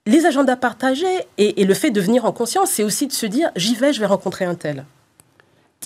[0.06, 1.06] Les agendas partagés
[1.38, 3.92] et, et le fait de venir en conscience, c'est aussi de se dire j'y vais,
[3.92, 4.84] je vais rencontrer un tel.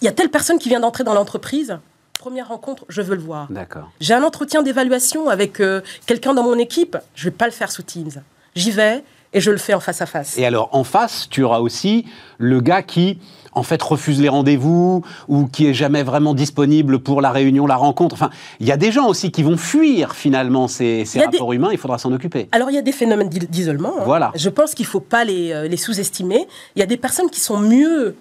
[0.02, 1.78] Il y a telle personne qui vient d'entrer dans l'entreprise,
[2.26, 3.46] première rencontre, je veux le voir.
[3.50, 3.88] D'accord.
[4.00, 7.70] J'ai un entretien d'évaluation avec euh, quelqu'un dans mon équipe, je vais pas le faire
[7.70, 8.10] sous Teams.
[8.56, 10.36] J'y vais et je le fais en face à face.
[10.36, 12.04] Et alors, en face, tu auras aussi
[12.38, 13.20] le gars qui,
[13.52, 17.76] en fait, refuse les rendez-vous ou qui est jamais vraiment disponible pour la réunion, la
[17.76, 18.14] rencontre.
[18.16, 21.68] Enfin, il y a des gens aussi qui vont fuir, finalement, ces, des- rapports humains.
[21.70, 22.48] Il faudra s'en occuper.
[22.50, 23.92] Alors il y a des phénomènes d'i- d'isolement.
[24.00, 24.04] hein.
[24.04, 24.32] Voilà.
[24.34, 26.48] Je pense qu'il ne faut pas les, euh, les sous-estimer.
[26.74, 28.16] Il y a des personnes qui sont mieux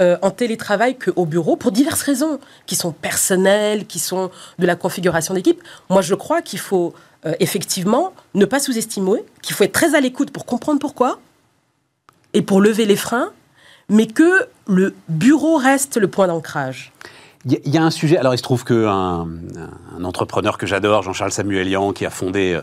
[0.00, 4.76] euh, en télétravail qu'au bureau pour diverses raisons, qui sont personnelles, qui sont de la
[4.76, 5.60] configuration d'équipe.
[5.90, 6.94] Moi, je crois qu'il faut
[7.24, 11.18] euh, effectivement ne pas sous-estimer, qu'il faut être très à l'écoute pour comprendre pourquoi
[12.34, 13.30] et pour lever les freins,
[13.88, 16.92] mais que le bureau reste le point d'ancrage.
[17.44, 18.16] Il y, a- un sujet.
[18.18, 19.28] Alors, il se trouve qu'un
[19.96, 22.54] un entrepreneur que j'adore, Jean-Charles Samuelian, qui a fondé.
[22.54, 22.60] euh,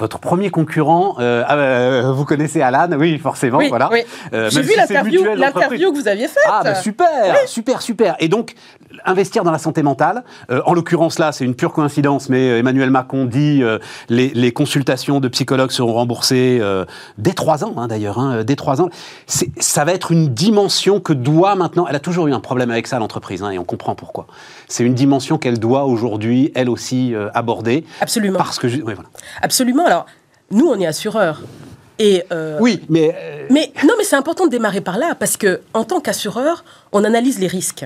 [0.00, 3.90] votre premier concurrent, euh, ah, euh, vous connaissez Alan, oui, forcément, Oui, voilà.
[3.92, 4.00] oui.
[4.32, 6.42] Euh, J'ai vu si l'interview que vous aviez faite.
[6.48, 8.16] Ah, bah, super, super, super.
[8.18, 8.54] Et donc,
[9.04, 12.58] investir dans la santé mentale, euh, en l'occurrence là, c'est une pure coïncidence, mais euh,
[12.58, 13.78] Emmanuel Macron dit euh,
[14.08, 16.84] les, les consultations de psychologues seront remboursées euh,
[17.18, 18.90] dès trois ans, hein, d'ailleurs, hein, dès trois ans.
[19.26, 21.86] Ça va être une dimension que doit maintenant.
[21.88, 24.26] Elle a toujours eu un problème avec ça, l'entreprise, hein, et on comprend pourquoi.
[24.68, 27.84] C'est une dimension qu'elle doit aujourd'hui, elle aussi, aborder.
[28.00, 28.38] Absolument.
[28.38, 28.66] Parce que.
[28.66, 29.08] oui, voilà.
[29.42, 29.86] Absolument.
[29.86, 30.06] Alors,
[30.50, 31.42] nous, on est assureurs.
[31.98, 33.14] Et euh, Oui, mais.
[33.14, 36.64] euh, Mais non, mais c'est important de démarrer par là parce que en tant qu'assureur,
[36.92, 37.84] on analyse les risques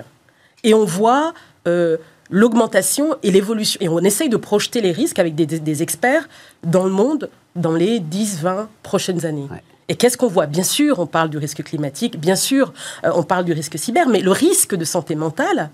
[0.65, 1.33] et on voit
[1.69, 1.97] euh,
[2.31, 6.29] l'augmentation et l'évolution et on essaye de projeter les risques avec des, des- des experts
[6.65, 9.47] dans le monde dans les 10, 20 prochaines années.
[9.51, 9.63] Ouais.
[9.89, 10.47] Et qu'est-ce qu'on voit?
[10.47, 12.73] Bien sûr, on parle du risque climatique, bien sûr,
[13.05, 15.71] euh, on parle du risque cyber, mais le risque de santé mentale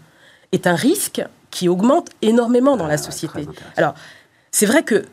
[0.52, 3.32] est un risque qui augmente énormément dans la société.
[3.32, 3.72] très intéressant.
[3.76, 3.94] Alors,
[4.50, 5.04] c'est vrai que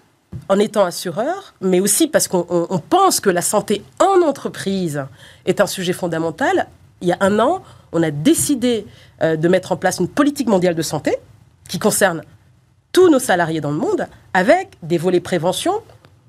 [0.50, 5.06] en étant assureur, mais aussi parce qu'on on- on pense que la santé en entreprise
[5.46, 6.68] est un sujet fondamental.
[7.02, 7.64] Il y a un an,
[7.94, 8.86] on a décidé
[9.22, 11.16] de mettre en place une politique mondiale de santé
[11.68, 12.22] qui concerne
[12.92, 15.74] tous nos salariés dans le monde, avec des volets prévention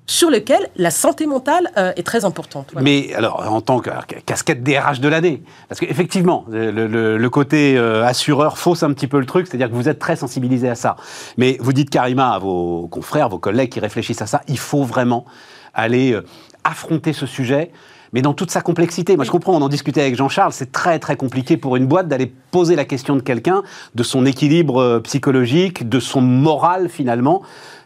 [0.09, 2.73] sur lesquels la santé mentale euh, est très importante.
[2.81, 8.05] Mais alors, en tant que alors, casquette DRH de l'année, parce qu'effectivement, le, côté euh,
[8.05, 10.97] assureur fausse un petit peu le truc, c'est-à-dire que vous êtes très sensibilisé à ça.
[11.37, 14.83] Mais vous dites, Karima, à vos confrères, vos collègues qui réfléchissent à ça, il faut
[14.83, 15.27] vraiment
[15.75, 16.25] aller euh,
[16.65, 17.71] affronter ce sujet.
[18.13, 19.17] Mais dans toute sa complexité.
[19.17, 22.09] Moi, je comprends, on en discutait avec Jean-Charles, c'est très, très compliqué pour une boîte
[22.09, 23.63] d'aller poser la question de quelqu'un,
[23.95, 27.43] de son équilibre euh, psychologique, de son moral, finalement,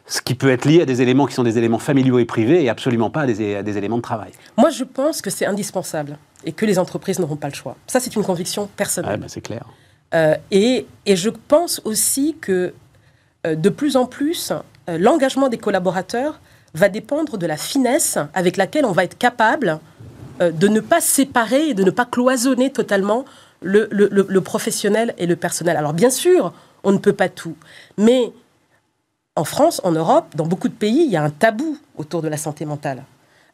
[0.07, 2.63] ce qui peut être lié à des éléments qui sont des éléments familiaux et privés
[2.63, 4.33] et absolument pas à des, à des éléments de travail.
[4.57, 7.77] Moi, je pense que c'est indispensable et que les entreprises n'auront pas le choix.
[7.87, 9.13] Ça, c'est une conviction personnelle.
[9.13, 9.65] Ouais, bah, c'est clair.
[10.15, 12.75] Euh, et, et je pense aussi que
[13.47, 14.53] euh, de plus en plus,
[14.89, 16.41] euh, l'engagement des collaborateurs
[16.75, 19.79] va dépendre de la finesse avec laquelle on va être capable
[20.41, 23.25] de ne pas séparer et de ne pas cloisonner totalement
[23.61, 25.77] le, le- le- le professionnel et le personnel.
[25.77, 26.53] Alors bien sûr,
[26.85, 27.57] on ne peut pas tout,
[27.97, 28.33] mais
[29.37, 32.29] en France, en Europe, dans beaucoup de pays, il y a un tabou autour de
[32.29, 33.05] la santé mentale.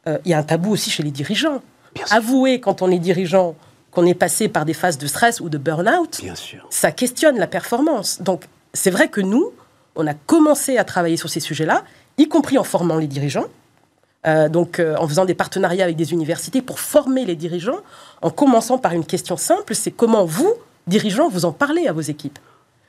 [0.06, 1.62] Euh, il y a un tabou aussi chez les dirigeants.
[2.10, 3.54] Avouer quand on est dirigeant
[3.90, 6.20] qu'on est passé par des phases de stress ou de burn-out,
[6.70, 8.20] ça questionne la performance.
[8.22, 9.52] Donc, c'est vrai que nous,
[9.96, 11.84] on a commencé à travailler sur ces sujets-là,
[12.18, 13.46] y compris en formant les dirigeants,
[14.26, 17.78] euh, donc euh, en faisant des partenariats avec des universités pour former les dirigeants,
[18.20, 20.52] en commençant par une question simple, c'est comment vous,
[20.86, 22.38] dirigeants, vous en parlez à vos équipes?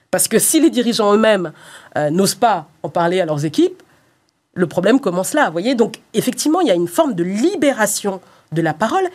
[0.09, 1.51] Parce que si les dirigeants eux-mêmes
[1.97, 3.83] euh, n'osent pas en parler à leurs équipes,
[4.55, 5.51] le problème commence là.
[5.51, 8.19] Voyez, donc effectivement, il y a une forme de libération
[8.51, 9.07] de la parole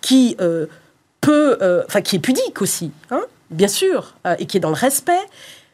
[0.00, 0.36] qui
[1.20, 5.20] peut, enfin qui est pudique aussi, hein, bien sûr, et qui est dans le respect,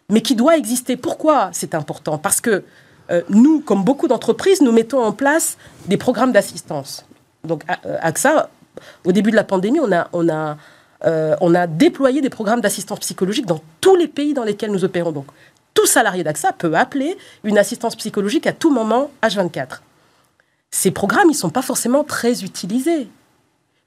[0.09, 0.97] mais qui doit exister.
[0.97, 2.17] Pourquoi c'est important?
[2.17, 2.65] Parce que
[3.11, 5.57] euh, nous, comme beaucoup d'entreprises, nous mettons en place
[5.87, 7.05] des programmes d'assistance.
[7.45, 8.51] Donc, euh, AXA,
[9.05, 10.57] au début de la pandémie, on a, on a,
[11.05, 14.85] euh, on a déployé des programmes d'assistance psychologique dans tous les pays dans lesquels nous
[14.85, 15.13] opérons.
[15.13, 15.27] Donc,
[15.75, 19.81] tout salarié d'AXA peut appeler une assistance psychologique à tout moment, H24.
[20.71, 23.09] Ces programmes, ils ne sont pas forcément très utilisés.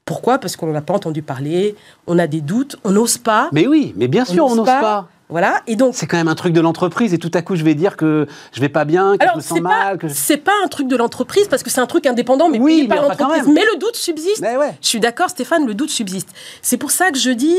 [0.05, 0.38] Pourquoi?
[0.38, 1.76] Parce qu'on n'en a pas entendu parler,
[2.07, 3.49] on a des doutes, on n'ose pas.
[3.53, 5.07] Mais oui, mais bien sûr, on n'ose pas.
[5.30, 7.63] Voilà, et donc C'est quand même un truc de l'entreprise et tout à coup je
[7.63, 10.38] vais dire que je vais pas bien, que je me sens c'est mal, que c'est
[10.38, 13.01] pas un truc de l'entreprise parce que c'est un truc indépendant, mais Oui, payé par
[13.07, 13.47] l'entreprise.
[13.47, 14.41] Mais le doute subsiste.
[14.41, 14.76] Ouais.
[14.82, 16.30] Je suis d'accord, Stéphane, le doute subsiste.
[16.61, 17.57] C'est pour ça que je dis,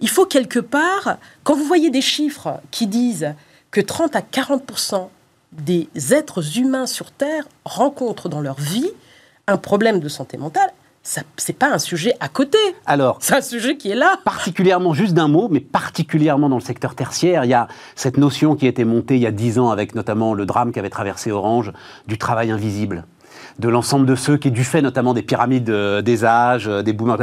[0.00, 3.34] il faut quelque part, quand vous voyez des chiffres qui disent
[3.70, 5.10] que 30 à 40
[5.52, 8.90] des êtres humains sur Terre rencontrent dans leur vie
[9.46, 10.72] un problème de santé mentale,
[11.04, 12.58] c'est pas un sujet à côté.
[12.86, 14.18] Alors, C'est un sujet qui est là.
[14.24, 18.56] particulièrement, juste d'un mot, mais particulièrement dans le secteur tertiaire, il y a cette notion
[18.56, 21.30] qui a été montée il y a dix ans avec notamment le drame qu'avait traversé
[21.30, 21.72] Orange,
[22.08, 23.04] du travail invisible,
[23.58, 26.94] de l'ensemble de ceux qui, du fait notamment des pyramides euh, des âges, euh, des
[26.94, 27.18] boomers,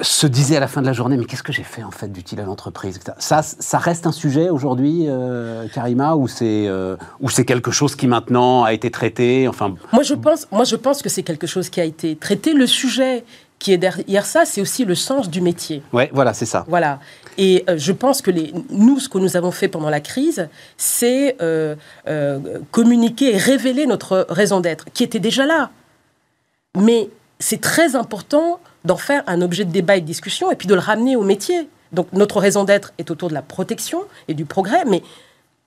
[0.00, 2.10] se disaient à la fin de la journée, mais qu'est-ce que j'ai fait en fait
[2.10, 6.96] d'utile à l'entreprise ça, ça reste un sujet aujourd'hui, euh, Karima, ou c'est euh,
[7.28, 11.02] c'est quelque chose qui maintenant a été traité Enfin, Moi, je pense, moi, je pense
[11.02, 12.52] que c'est quelque chose qui a été traité.
[12.54, 13.24] Le sujet
[13.58, 15.82] qui est derrière ça, c'est aussi le sens du métier.
[15.92, 16.64] ouais, voilà, c'est ça.
[16.68, 17.00] Voilà.
[17.38, 20.48] Et euh, je pense que les, nous, ce que nous avons fait pendant la crise,
[20.76, 21.74] c'est euh,
[22.70, 25.70] communiquer et révéler notre raison d'être, qui était déjà là.
[26.76, 30.68] Mais c'est très important d'en faire un objet de débat et de discussion, et puis
[30.68, 31.68] de le ramener au métier.
[31.92, 35.02] Donc notre raison d'être est autour de la protection et du progrès, mais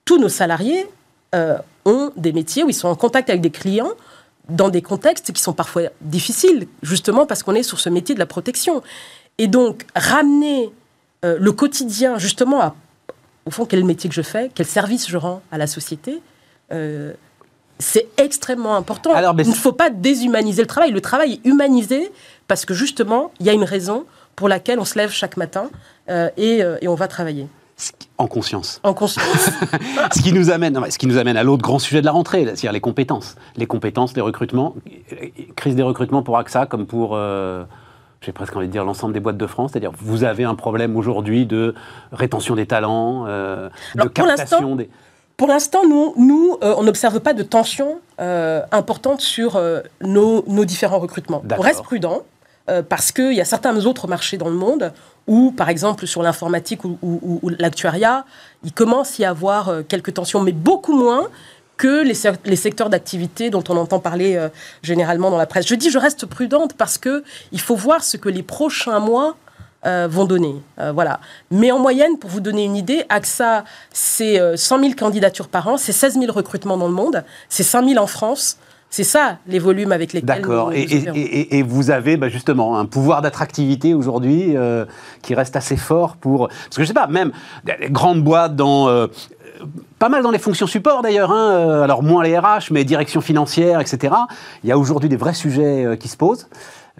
[0.04, 0.86] tous nos salariés
[1.34, 3.92] euh, ont des métiers où ils sont en contact avec des clients
[4.48, 8.20] dans des contextes qui sont parfois difficiles, justement parce qu'on est sur ce métier de
[8.20, 8.82] la protection.
[9.36, 10.70] Et donc, ramener
[11.24, 12.74] euh, le quotidien, justement, à,
[13.44, 16.20] au fond, quel métier que je fais, quel service je rends à la société,
[16.72, 17.12] euh,
[17.78, 19.12] C'est extrêmement important.
[19.12, 20.90] Alors, mais Il ne faut pas déshumaniser le travail.
[20.90, 22.10] Le travail est humanisé
[22.48, 25.70] parce que justement, il y a une raison pour laquelle on se lève chaque matin
[26.08, 27.46] euh, et, euh, et on va travailler
[28.16, 28.80] En conscience.
[28.82, 29.50] en conscience.
[30.14, 32.44] ce qui nous amène, ce qui nous amène à l'autre grand sujet de la rentrée,
[32.44, 33.36] c'est-à-dire les compétences.
[33.56, 34.74] Les compétences, les recrutements.
[35.56, 37.64] Crise des recrutements pour AXA comme pour, euh,
[38.22, 39.72] j'ai presque envie de dire, l'ensemble des boîtes de France.
[39.72, 41.74] C'est-à-dire vous avez un problème aujourd'hui de
[42.12, 44.88] rétention des talents, euh, de Alors, captation des...
[45.38, 50.44] Pour l'instant, nous, nous euh, on n'observe pas de tension euh, importante sur euh, nos,
[50.48, 51.44] nos différents recrutements.
[51.56, 52.22] On reste prudent
[52.68, 54.92] euh, parce qu'il y a certains autres marchés dans le monde
[55.26, 58.24] où, par exemple, sur l'informatique ou, l'actuariat,
[58.64, 61.28] il commence à y avoir euh, quelques tensions, mais beaucoup moins
[61.76, 64.48] que les, sec- les secteurs d'activité dont on entend parler euh,
[64.82, 65.66] généralement dans la presse.
[65.66, 69.36] Je dis je reste prudente parce que il faut voir ce que les prochains mois
[69.84, 70.56] vont donner.
[70.92, 71.20] Voilà.
[71.52, 75.68] Mais en moyenne, pour vous donner une idée, AXA, c'est euh, 100 000 candidatures par
[75.68, 78.58] an, c'est 16 000 recrutements dans le monde, c'est 5 000 en France.
[78.90, 80.72] C'est ça les volumes avec lesquels D'accord.
[80.72, 84.86] Et, vous avez bah, justement un pouvoir d'attractivité aujourd'hui euh,
[85.22, 86.48] qui reste assez fort pour.
[86.48, 87.32] Parce que je sais pas, même
[87.80, 88.88] les grandes boîtes dans.
[88.88, 89.06] euh,
[89.98, 93.20] pas mal dans les fonctions support d'ailleurs, hein, euh, alors moins les RH, mais direction
[93.20, 94.14] financière, etc.
[94.62, 96.48] Il y a aujourd'hui des vrais sujets qui se posent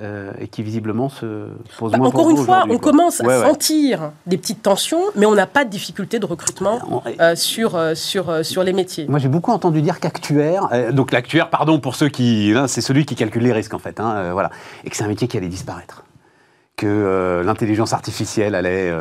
[0.01, 3.41] euh, et qui visiblement se posent Bah, moins encore une fois, on commence Ouais, à
[3.41, 3.47] ouais.
[3.47, 7.75] sentir des petites tensions, mais on n'a pas de difficulté de recrutement On- euh, sur,
[7.77, 9.07] euh, sur, sur les métiers.
[9.09, 13.07] Moi, j'ai beaucoup entendu dire qu'actuaire, donc l'actuaire, pardon pour ceux qui, hein, c'est celui
[13.07, 14.51] qui calcule les risques en fait, hein, voilà,
[14.85, 16.05] et que c'est un métier qui allait disparaître,
[16.77, 18.93] que l'intelligence artificielle allait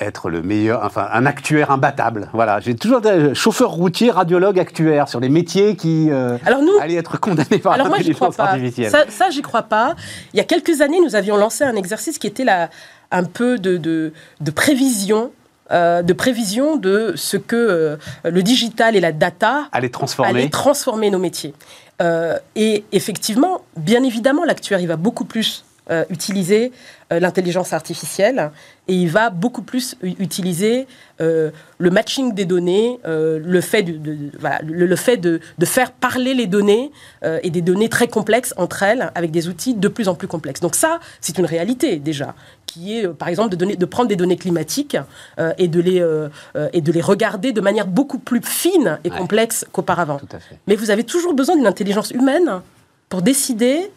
[0.00, 2.28] être le meilleur, enfin un actuaire imbattable.
[2.32, 6.78] Voilà, j'ai toujours été chauffeur routier, radiologue, actuaire sur les métiers qui euh, Alors nous,
[6.80, 8.44] allaient être condamnés par Alors moi, j'y crois l'intelligence pas.
[8.52, 8.90] artificielle.
[8.90, 9.94] Ça, ça j'y crois pas.
[10.32, 12.70] Il y a quelques années, nous avions lancé un exercice qui était là,
[13.10, 15.32] un peu de, de, de prévision.
[15.70, 20.30] euh, de prévision de ce que euh, le digital et la data Allait transformer.
[20.30, 21.52] allaient transformer nos métiers.
[22.00, 25.64] Euh, et effectivement, bien évidemment, l'actuaire, il va beaucoup plus
[26.10, 26.70] utiliser
[27.10, 28.50] l'intelligence artificielle
[28.86, 30.86] et il va beaucoup plus utiliser
[31.20, 35.16] euh, le matching des données, euh, le fait, de, de- de- voilà, le, le fait
[35.16, 36.90] de, de faire parler les données
[37.24, 40.28] euh, et des données très complexes entre elles avec des outils de plus en plus
[40.28, 40.60] complexes.
[40.60, 42.34] Donc ça, c'est une réalité déjà
[42.66, 44.96] qui est euh, par exemple de, donner- de prendre des données climatiques
[45.38, 48.98] euh, et, de les, euh, euh, et de les regarder de manière beaucoup plus fine
[49.04, 49.16] et Ouais.
[49.16, 50.20] complexe qu'auparavant.
[50.66, 52.60] Mais vous avez toujours besoin d'une intelligence humaine
[53.08, 53.90] pour décider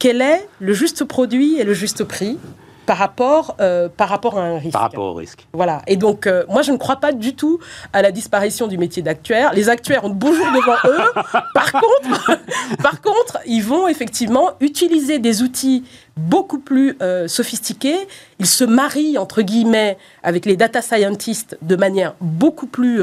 [0.00, 2.38] quel est le juste produit et le juste prix
[2.86, 4.72] par rapport, euh, par rapport à un risque.
[4.72, 5.46] Par rapport au risque.
[5.52, 5.80] Voilà.
[5.86, 7.60] Et donc, euh, moi, je ne crois pas du tout
[7.92, 9.52] à la disparition du métier d'actuaire.
[9.54, 11.22] Les actuaires ont de beaux jours devant eux.
[11.54, 12.38] Par contre,
[12.82, 15.84] par contre, ils vont effectivement utiliser des outils
[16.16, 18.08] beaucoup plus euh, sophistiqués.
[18.40, 23.00] Ils se marient, entre guillemets, avec les data scientists de manière beaucoup plus,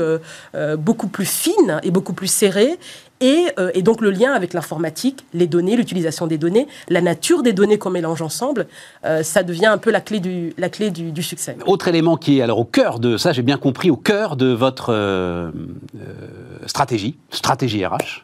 [0.78, 2.78] beaucoup plus fine et beaucoup plus serrée.
[3.20, 7.41] Et, euh, et donc le lien avec l'informatique, les données, l'utilisation des données, la nature
[7.41, 8.68] des données qu'on mélange ensemble,
[9.05, 11.57] euh, ça devient un peu la clé du, la clé du, du succès.
[11.65, 14.47] Autre élément qui est alors au cœur de ça, j'ai bien compris, au cœur de
[14.53, 15.49] votre euh,
[16.68, 18.24] stratégie, stratégie RH,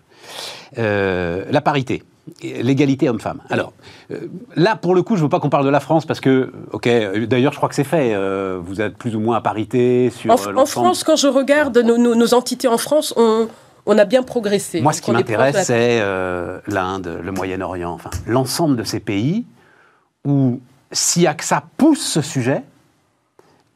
[0.78, 2.04] la parité,
[2.42, 3.40] l'égalité homme-femme.
[3.50, 3.74] Alors
[4.12, 4.20] euh,
[4.56, 6.52] là, pour le coup, je ne veux pas qu'on parle de la France parce que,
[6.72, 6.88] ok,
[7.28, 8.14] d'ailleurs, je crois que c'est fait.
[8.14, 10.66] euh, vous êtes plus ou moins à parité sur En.
[10.66, 13.48] France, quand je regarde nos, nos- nos entités en France, on,
[13.86, 14.82] on a bien progressé.
[14.82, 19.46] Moi, ce qui m'intéresse, la- c'est euh, l'Inde, le Moyen-Orient, enfin, l'ensemble de ces pays
[20.26, 20.60] où,
[20.92, 22.64] si AXA pousse ce sujet,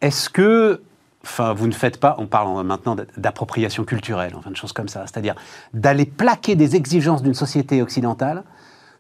[0.02, 0.82] est-ce que,
[1.24, 5.02] enfin, vous ne faites pas, on parle maintenant d'appropriation culturelle, enfin, de choses comme ça,
[5.08, 5.36] c'est-à-dire
[5.74, 8.44] d'aller plaquer des exigences d'une société occidentale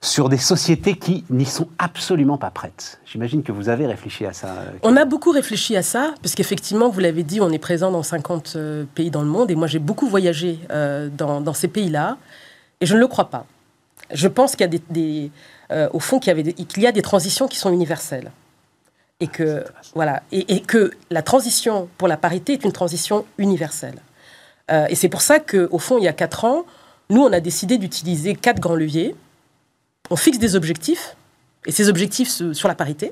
[0.02, 3.00] sur des sociétés qui n'y sont absolument pas prêtes.
[3.06, 4.48] J'imagine que vous avez réfléchi à ça.
[4.50, 7.91] euh, On a beaucoup réfléchi à ça, parce qu'effectivement, vous l'avez dit, on est présent
[7.91, 11.54] dans 50 euh, pays dans le monde, et moi j'ai beaucoup voyagé euh, dans, dans
[11.54, 12.18] ces pays-là,
[12.80, 13.45] et je ne le crois pas.
[14.14, 15.32] Je pense qu'il y a des, des,
[15.72, 16.32] euh, au fond, qu'il
[16.78, 18.32] y, a des transitions qui sont universelles.
[19.20, 23.95] Et que, voilà, et, et que la transition pour la parité est une transition universelle.
[24.70, 26.66] Euh, et c'est pour ça qu'au fond, il y a quatre ans,
[27.10, 29.16] nous, on a décidé d'utiliser quatre grands leviers.
[30.10, 31.16] On fixe des objectifs,
[31.66, 33.12] et ces objectifs se- sur la parité.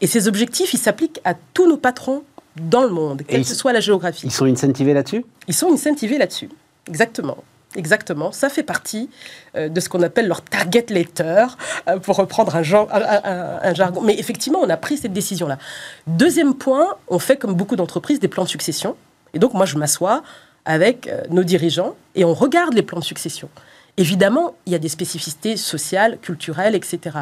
[0.00, 2.22] Et ces objectifs, ils s'appliquent à tous nos patrons
[2.56, 4.26] dans le monde, quelle que soit la géographie.
[4.26, 5.24] Ils sont incentivés là-dessus?
[5.48, 6.48] Ils sont incentivés là-dessus.
[6.88, 7.38] Exactement.
[7.76, 8.30] Exactement.
[8.30, 9.10] Ça fait partie
[9.56, 11.46] euh, de ce qu'on appelle leur target letter,
[11.88, 14.00] euh, pour reprendre un, genre- un- un- un jargon.
[14.00, 15.58] Mais effectivement, on a pris cette décision-là.
[16.06, 18.94] Deuxième point, on fait comme beaucoup d'entreprises des plans de succession.
[19.32, 20.22] Et donc, moi, je m'assois
[20.64, 23.48] avec euh, nos dirigeants et on regarde les plans de succession.
[23.96, 27.18] Évidemment, il y a des spécificités sociales, culturelles, etc.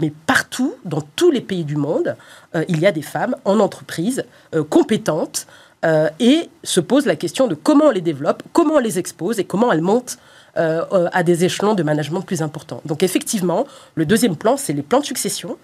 [0.00, 2.16] Mais partout, dans tous les pays du monde,
[2.54, 5.46] euh, il y a des femmes en entreprise, euh, compétentes,
[5.84, 9.38] euh, et se pose la question de comment on les développe, comment on les expose
[9.38, 10.18] et comment elles montent
[10.56, 12.82] à des échelons de management plus importants.
[12.84, 15.56] Donc effectivement, le deuxième plan, c'est les plans de succession.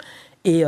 [0.45, 0.63] Et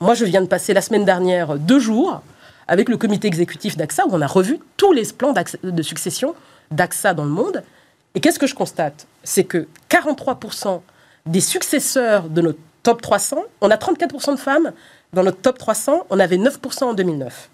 [0.00, 2.22] moi, je viens de passer la semaine dernière deux jours
[2.66, 6.34] avec le comité exécutif d'AXA où on a revu tous les plans de succession
[6.70, 7.62] d'AXA dans le monde.
[8.18, 9.06] Et qu'est-ce que je constate?
[9.22, 10.80] C'est que 43%
[11.26, 14.72] des successeurs de notre top 300, on a 34% de femmes
[15.12, 17.48] dans notre top 300, on avait 9% en 2009.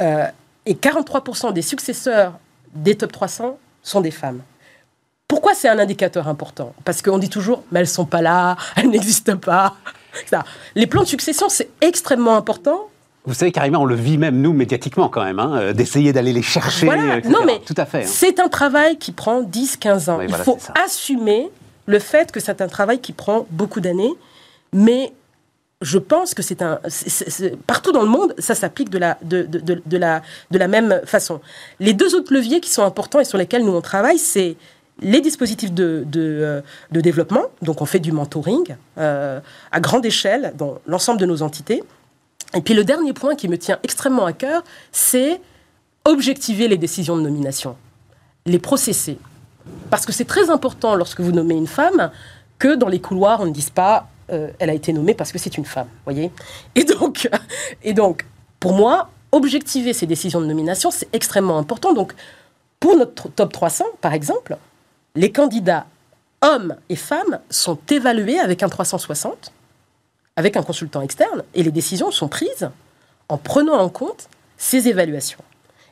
[0.00, 0.26] Euh,
[0.66, 2.40] et 43% des successeurs
[2.74, 4.42] des top 300 sont des femmes.
[5.28, 6.74] Pourquoi c'est un indicateur important?
[6.84, 9.76] Parce qu'on dit toujours, mais elles sont pas là, elles n'existent pas.
[10.74, 12.88] Les plans de succession, c'est extrêmement important.
[13.30, 16.32] Vous savez, Karima, on le vit même, nous, médiatiquement, quand même, hein, euh, d'essayer d'aller
[16.32, 16.86] les chercher.
[16.86, 17.18] Voilà.
[17.18, 17.32] etc.
[17.32, 18.02] Non, mais Tout à fait.
[18.02, 18.06] hein.
[18.06, 20.16] c'est un travail qui prend 10-15 ans.
[20.18, 21.48] Oui, Il voilà, faut assumer
[21.86, 24.12] le fait que c'est un travail qui prend beaucoup d'années,
[24.72, 25.12] mais
[25.80, 26.80] je pense que c'est un.
[27.66, 30.68] partout dans le monde, ça s'applique de la, de, de- de- de la, de la
[30.68, 31.40] même façon.
[31.78, 34.56] Les deux autres leviers qui sont importants et sur lesquels nous on travaille, c'est
[35.00, 36.60] les dispositifs de, de, euh,
[36.90, 37.44] de développement.
[37.62, 39.40] Donc on fait du mentoring euh,
[39.72, 41.82] à grande échelle dans l'ensemble de nos entités.
[42.54, 45.40] Et puis le dernier point qui me tient extrêmement à cœur, c'est
[46.04, 47.76] objectiver les décisions de nomination,
[48.46, 49.18] les processer.
[49.90, 52.10] Parce que c'est très important lorsque vous nommez une femme
[52.58, 55.38] que dans les couloirs, on ne dise pas euh, elle a été nommée parce que
[55.38, 56.30] c'est une femme, voyez?
[56.74, 57.28] Et donc,
[57.82, 58.26] et donc,
[58.60, 61.92] pour moi, objectiver ces décisions de nomination, c'est extrêmement important.
[61.92, 62.14] Donc,
[62.78, 64.56] pour notre top 300, par exemple,
[65.14, 65.86] les candidats
[66.42, 69.52] hommes et femmes sont évalués avec un 360,
[70.40, 72.68] avec un consultant externe, et les décisions sont prises
[73.28, 75.38] en prenant en compte ces évaluations.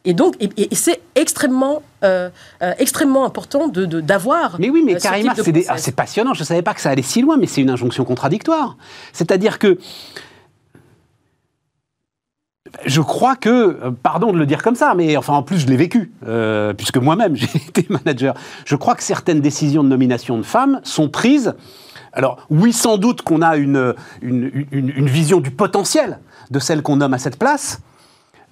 [0.04, 2.30] Et donc, et, et- et c'est extrêmement, euh,
[2.62, 4.56] euh, extrêmement important de, d'avoir.
[4.58, 6.34] Mais oui, mais euh, Karima, c'est ah, c'est passionnant.
[6.34, 8.76] Je ne savais pas que ça allait si loin, mais c'est une injonction contradictoire.
[9.12, 9.78] C'est-à-dire que.
[12.84, 15.76] Je crois que, pardon de le dire comme ça, mais enfin en plus je l'ai
[15.76, 16.12] vécu,
[16.76, 18.34] puisque moi-même j'ai été manager.
[18.66, 21.54] Je crois que certaines décisions de nomination de femmes sont prises.
[22.12, 26.18] Alors oui, sans doute qu'on a une, vision du potentiel
[26.50, 27.80] de celle qu'on nomme à cette place,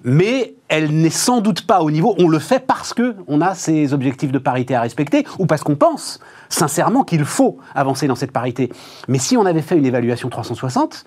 [0.03, 2.15] mais elle n'est sans doute pas au niveau.
[2.19, 5.63] On le fait parce que on a ces objectifs de parité à respecter, ou parce
[5.63, 8.71] qu'on pense sincèrement qu'il faut avancer dans cette parité.
[9.07, 11.05] Mais si on avait fait une évaluation 360,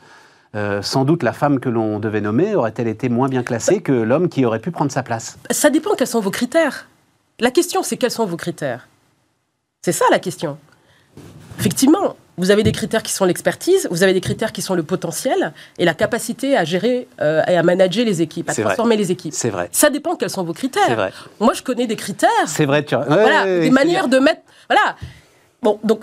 [0.57, 3.93] euh, sans doute la femme que l'on devait nommer aurait-elle été moins bien classée que
[3.93, 5.39] l'homme qui aurait pu prendre sa place.
[5.51, 6.89] Ça dépend quels sont vos critères.
[7.39, 8.89] La question, c'est quels sont vos critères?
[9.83, 10.59] C'est ça la question.
[11.59, 14.83] Effectivement, vous avez des critères qui sont l'expertise, vous avez des critères qui sont le
[14.83, 18.63] potentiel et la capacité à gérer euh, et à manager les équipes, à vrai.
[18.63, 19.35] transformer les équipes.
[19.35, 19.69] C'est vrai.
[19.73, 20.83] Ça dépend quels sont vos critères.
[20.87, 21.13] C'est vrai.
[21.39, 22.31] Moi, je connais des critères.
[22.47, 24.41] C'est vrai, tu voilà, Ouais, des c'est manières de mettre.
[24.69, 24.97] Voilà.
[25.63, 26.03] Bon, donc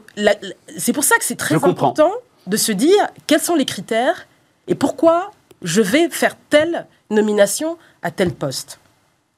[0.77, 1.89] c'est pour ça que c'est très Je comprends.
[1.89, 2.11] important
[2.45, 4.27] de se dire quels sont les critères
[4.67, 5.31] et pourquoi
[5.63, 8.79] je vais faire telle nomination à tel poste.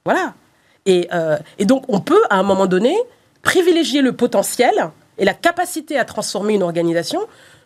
[0.04, 0.34] Voilà.
[0.86, 2.96] Et, euh, et donc, on peut, à un moment donné,
[3.42, 4.74] privilégier le potentiel
[5.20, 7.20] et la capacité à transformer une organisation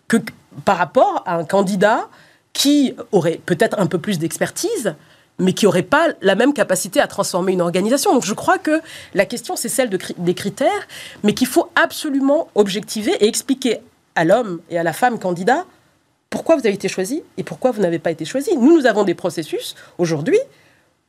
[0.07, 0.17] que
[0.65, 2.09] par rapport à un candidat
[2.51, 4.95] qui aurait peut-être un peu plus d'expertise,
[5.39, 8.13] mais qui n'aurait pas la même capacité à transformer une organisation.
[8.13, 8.81] Donc je crois que
[9.13, 10.87] la question, c'est celle des critères,
[11.23, 13.79] mais qu'il faut absolument objectiver et expliquer
[14.15, 15.65] à l'homme et à la femme candidat
[16.29, 18.55] pourquoi vous avez été choisi et pourquoi vous n'avez pas été choisi.
[18.57, 20.39] Nous, nous avons des processus aujourd'hui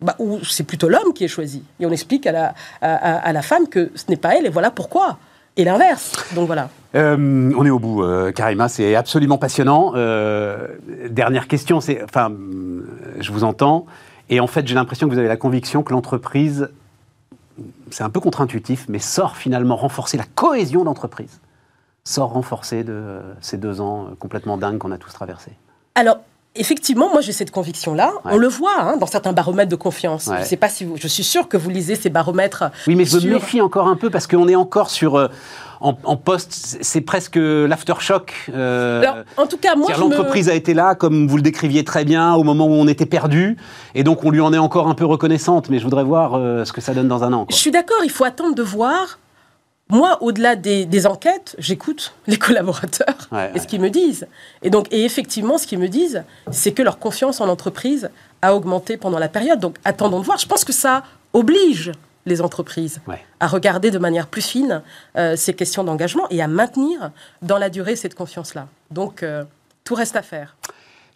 [0.00, 1.62] bah, où c'est plutôt l'homme qui est choisi.
[1.80, 4.70] Et on explique à la, à la femme que ce n'est pas elle et voilà
[4.70, 5.18] pourquoi.
[5.56, 6.12] Et l'inverse.
[6.34, 6.68] Donc voilà.
[6.94, 9.92] Euh, on est au bout, euh, Karima, c'est absolument passionnant.
[9.94, 10.68] Euh,
[11.10, 12.32] dernière question, c'est, enfin,
[13.18, 13.86] je vous entends,
[14.30, 16.70] et en fait, j'ai l'impression que vous avez la conviction que l'entreprise,
[17.90, 21.40] c'est un peu contre-intuitif, mais sort finalement renforcer la cohésion d'entreprise,
[22.04, 25.52] sort renforcer de ces deux ans complètement dingues qu'on a tous traversés.
[25.94, 26.18] Alors,
[26.56, 28.12] effectivement, moi j'ai cette conviction-là.
[28.24, 28.32] Ouais.
[28.32, 30.26] On le voit hein, dans certains baromètres de confiance.
[30.26, 30.38] Ouais.
[30.40, 32.64] Je sais pas si vous, je suis sûr que vous lisez ces baromètres.
[32.86, 35.16] Oui, mais je me méfie encore un peu parce qu'on est encore sur.
[35.16, 35.28] euh,
[35.80, 38.32] en, en poste, c'est presque l'aftershock.
[38.54, 41.84] euh, Alors, en tout cas, moi, me- L'entreprise a été là, comme vous le décriviez
[41.84, 43.58] très bien, au moment où on était perdu,
[43.94, 46.64] et donc on lui en est encore un peu reconnaissante, mais je voudrais voir euh,
[46.64, 47.46] ce que ça donne dans un an.
[47.50, 49.18] Je suis d'accord, il faut attendre de voir.
[49.90, 54.26] Moi, au-delà des, des enquêtes, j'écoute les collaborateurs Ouais, et ce qu'ils me disent.
[54.62, 58.10] Et donc, et effectivement, ce qu'ils me disent, c'est que leur confiance en l'entreprise
[58.42, 59.60] a augmenté pendant la période.
[59.60, 60.38] Donc, attendons de voir.
[60.38, 61.92] Je pense que ça oblige
[62.26, 63.22] les entreprises Ouais.
[63.40, 64.82] à regarder de manière plus fine
[65.16, 67.10] euh, ces questions d'engagement et à maintenir
[67.42, 68.68] dans la durée cette confiance-là.
[68.90, 69.44] Donc, euh,
[69.84, 70.56] tout reste à faire.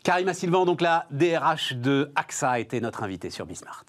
[0.02, 3.84] Karima Sylvain, donc la DRH de AXA, était notre invitée sur Bismart.